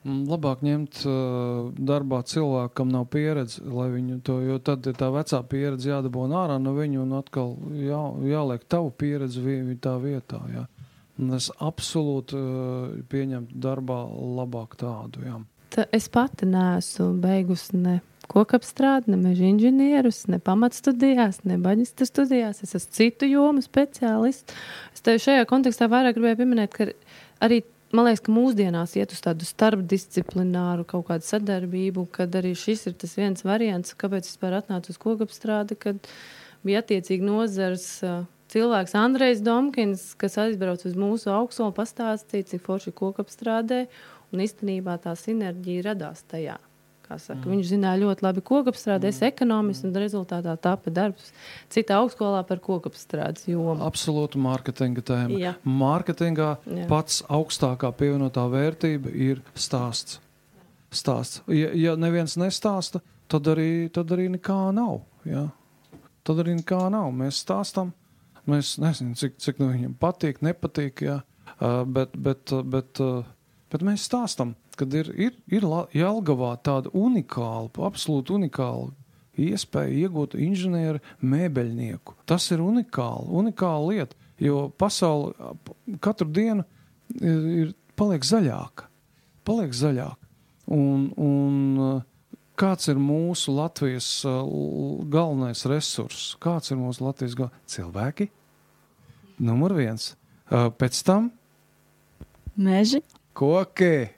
[0.00, 4.96] Mm, Labāk ņemt uh, darbā cilvēku, kam nav pieredze, lai viņu to, jo tad ir
[4.96, 9.76] tā vecā pieredze jādabūna ārā no viņu un atkal jā, jāliek tavu pieredzi vi, vi
[9.76, 10.40] tā vietā.
[10.54, 10.64] Jā.
[11.20, 13.98] Un es absolūti uh, pieņemtu darbā
[14.40, 15.20] labāk tādu.
[15.26, 15.36] Jā.
[15.76, 17.98] Ta, es pati neesmu beigusi ne
[18.30, 22.62] kokapstrādi, ne meža inženierus, ne pamatstudijās, ne baģista studijās.
[22.64, 24.56] Es esmu citu jomu speciālists.
[24.94, 26.88] Es tev šajā kontekstā vairāk gribēju pieminēt, ka
[27.44, 27.60] arī
[27.96, 32.96] man liekas, ka mūsdienās iet uz tādu starpdisciplināru kaut kādu sadarbību, kad arī šis ir
[33.00, 36.10] tas viens variants, kāpēc es vispār atnācu uz kokapstrādi, kad
[36.66, 37.88] bija attiecīgi nozars.
[38.50, 43.84] Cilvēks Andrejs Domkins, kas aizbrauca uz mūsu augstskolu, pastāstīja, cik forši kokapstrādē,
[44.34, 46.58] un īstenībā tā sinerģija radās tajā.
[47.10, 47.42] Mm.
[47.50, 49.26] Viņš zināja ļoti labi kokapstrādē, mm.
[49.26, 51.32] ekonomists, un rezultātā tāpa darbs
[51.72, 53.80] citā augstskolā par kokapstrādes jomu.
[53.86, 55.38] Absolūti mārketinga tēma.
[55.40, 55.54] Jā.
[55.66, 56.86] Mārketingā Jā.
[56.90, 60.20] pats augstākā pievienotā vērtība ir stāsts.
[60.90, 61.42] stāsts.
[61.50, 65.02] Ja, ja neviens nestāsta, tad arī, tad arī nekā nav.
[65.26, 65.48] Ja?
[66.26, 67.10] Tad arī nekā nav.
[67.16, 67.92] Mēs stāstām,
[68.50, 71.04] mēs nezinām, cik, cik nu viņam patīk, nepatīk.
[71.06, 71.20] Ja?
[71.58, 73.26] Uh, bet, bet, bet, uh,
[73.72, 78.90] bet mēs stāstām, kad ir, ir, ir Jelgavā tāda unikāla, absolūti unikāla
[79.40, 82.16] iespēja iegūt inženieru mēbeļnieku.
[82.28, 85.32] Tas ir unikāli, unikāla lieta, jo pasaule
[86.02, 86.64] katru dienu
[87.20, 88.88] ir, ir paliek zaļāka.
[89.46, 90.18] Paliek zaļāka.
[90.70, 92.02] Un, un
[92.60, 94.44] kāds ir mūsu Latvijas uh,
[95.10, 96.36] galvenais resurss?
[96.42, 97.64] Kāds ir mūsu Latvijas galvenais?
[97.74, 98.28] Cilvēki.
[99.40, 100.12] Numur viens.
[100.50, 101.30] Uh, Pēc tam
[102.60, 103.00] Meži?
[103.36, 104.10] Koki.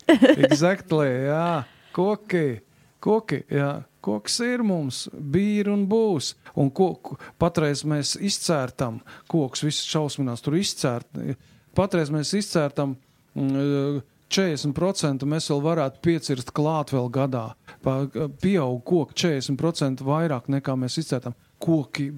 [0.46, 1.64] Exactly, jā.
[1.96, 2.46] Koki.
[3.02, 3.72] Koki, jā.
[4.02, 6.32] Koks ir mums, bija un būs.
[6.58, 6.88] Un ko,
[7.38, 8.98] patreiz mēs izcērtam,
[9.30, 11.20] koks viss šausminās, tur izcērt.
[11.78, 12.96] Patreiz mēs izcērtam
[13.38, 14.00] mm,
[14.32, 17.44] 40% mēs vēl varētu piecirst klāt vēl gadā.
[17.84, 21.36] Pieaug koki 40% vairāk nekā mēs izcērtam.
[21.62, 22.10] Koki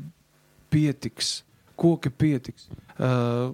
[0.72, 1.42] pietiks.
[1.76, 2.68] Koki pietiks.
[2.94, 3.52] Uh,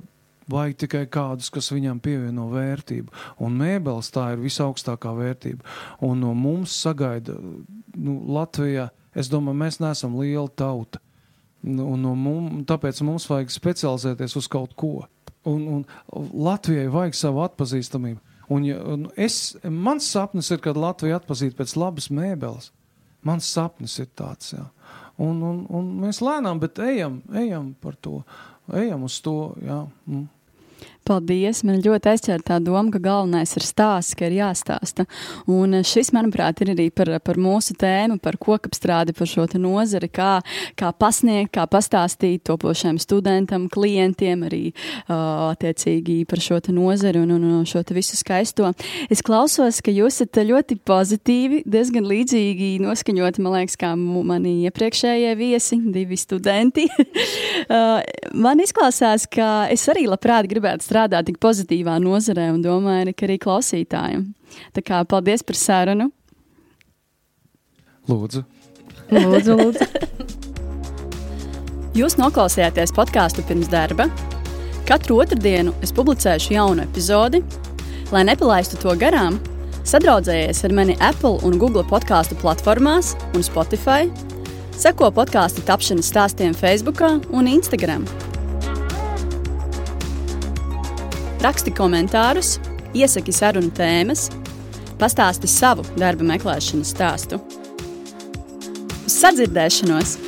[0.50, 3.12] Vajag tikai kādus, kas viņam pievieno vērtību.
[3.44, 5.66] Un mēbeles tā ir visaugstākā vērtība.
[6.06, 7.36] Un no mums sagaida,
[7.96, 11.02] nu, Latvijā, es domāju, mēs neesam liela tauta.
[11.62, 15.04] Nu, Un no mums, tāpēc mums vajag specializēties uz kaut ko.
[15.48, 18.20] Un, un Latvijai vajag savu atpazīstamību.
[18.50, 22.72] Un, ja, un es, mans sapnis ir, kad Latvija atpazīst pēc labas mēbeles.
[23.26, 24.54] Mans sapnis ir tāds.
[24.56, 24.64] Jā.
[25.20, 28.22] Un, un, un mēs lēnām, bet ejam, ejam par to.
[28.74, 29.52] Ejam uz to.
[29.62, 29.82] Jā.
[30.08, 30.26] Mm.
[31.08, 31.62] Paldies!
[31.66, 35.06] Man ļoti aizķēra tā doma, ka galvenais ir stāsts, ka ir jāstāsta.
[35.50, 40.38] Un šis, manuprāt, ir arī par, par mūsu tēmu, par kokapstrādi, par šo nozari, kā,
[40.78, 47.48] kā pasniegt, kā pastāstīt topošiem studentam, klientiem, arī uh, attiecīgi par šo nozari un, un,
[47.60, 48.70] un šo visu skaisto.
[49.10, 55.32] Es klausos, ka jūs esat ļoti pozitīvi, diezgan līdzīgi noskaņoti, man liekas, kā mani iepriekšējie
[55.38, 56.86] viesi, divi studenti.
[56.92, 57.98] uh,
[58.36, 63.38] man izklausās, ka es arī labprāt gribētu strādā tik pozitīvā nozarē un domāju, ka arī
[63.42, 64.24] klausītājiem.
[64.74, 66.10] Tā kā paldies par sarunu.
[68.10, 68.42] Lūdzu.
[69.14, 69.86] lūdzu, lūdzu.
[72.00, 74.08] Jūs noklausījāties podkāstu pirms darba.
[74.88, 77.42] Katru otrdienu es publicēšu jaunu epizodi.
[78.10, 79.38] Lai nepalaistu to garām,
[79.86, 84.10] sadraudzējies ar mani Apple un Google podkāstu platformās un Spotify.
[84.80, 88.06] Seko podkāstu tapšanas stāstiem Facebook un Instagram.
[91.40, 92.58] Raksti komentārus,
[92.92, 94.26] iesaki sarunu tēmas,
[95.00, 97.38] pastāsti savu darba meklēšanas stāstu.
[99.06, 100.18] Uz sadzirdēšanos!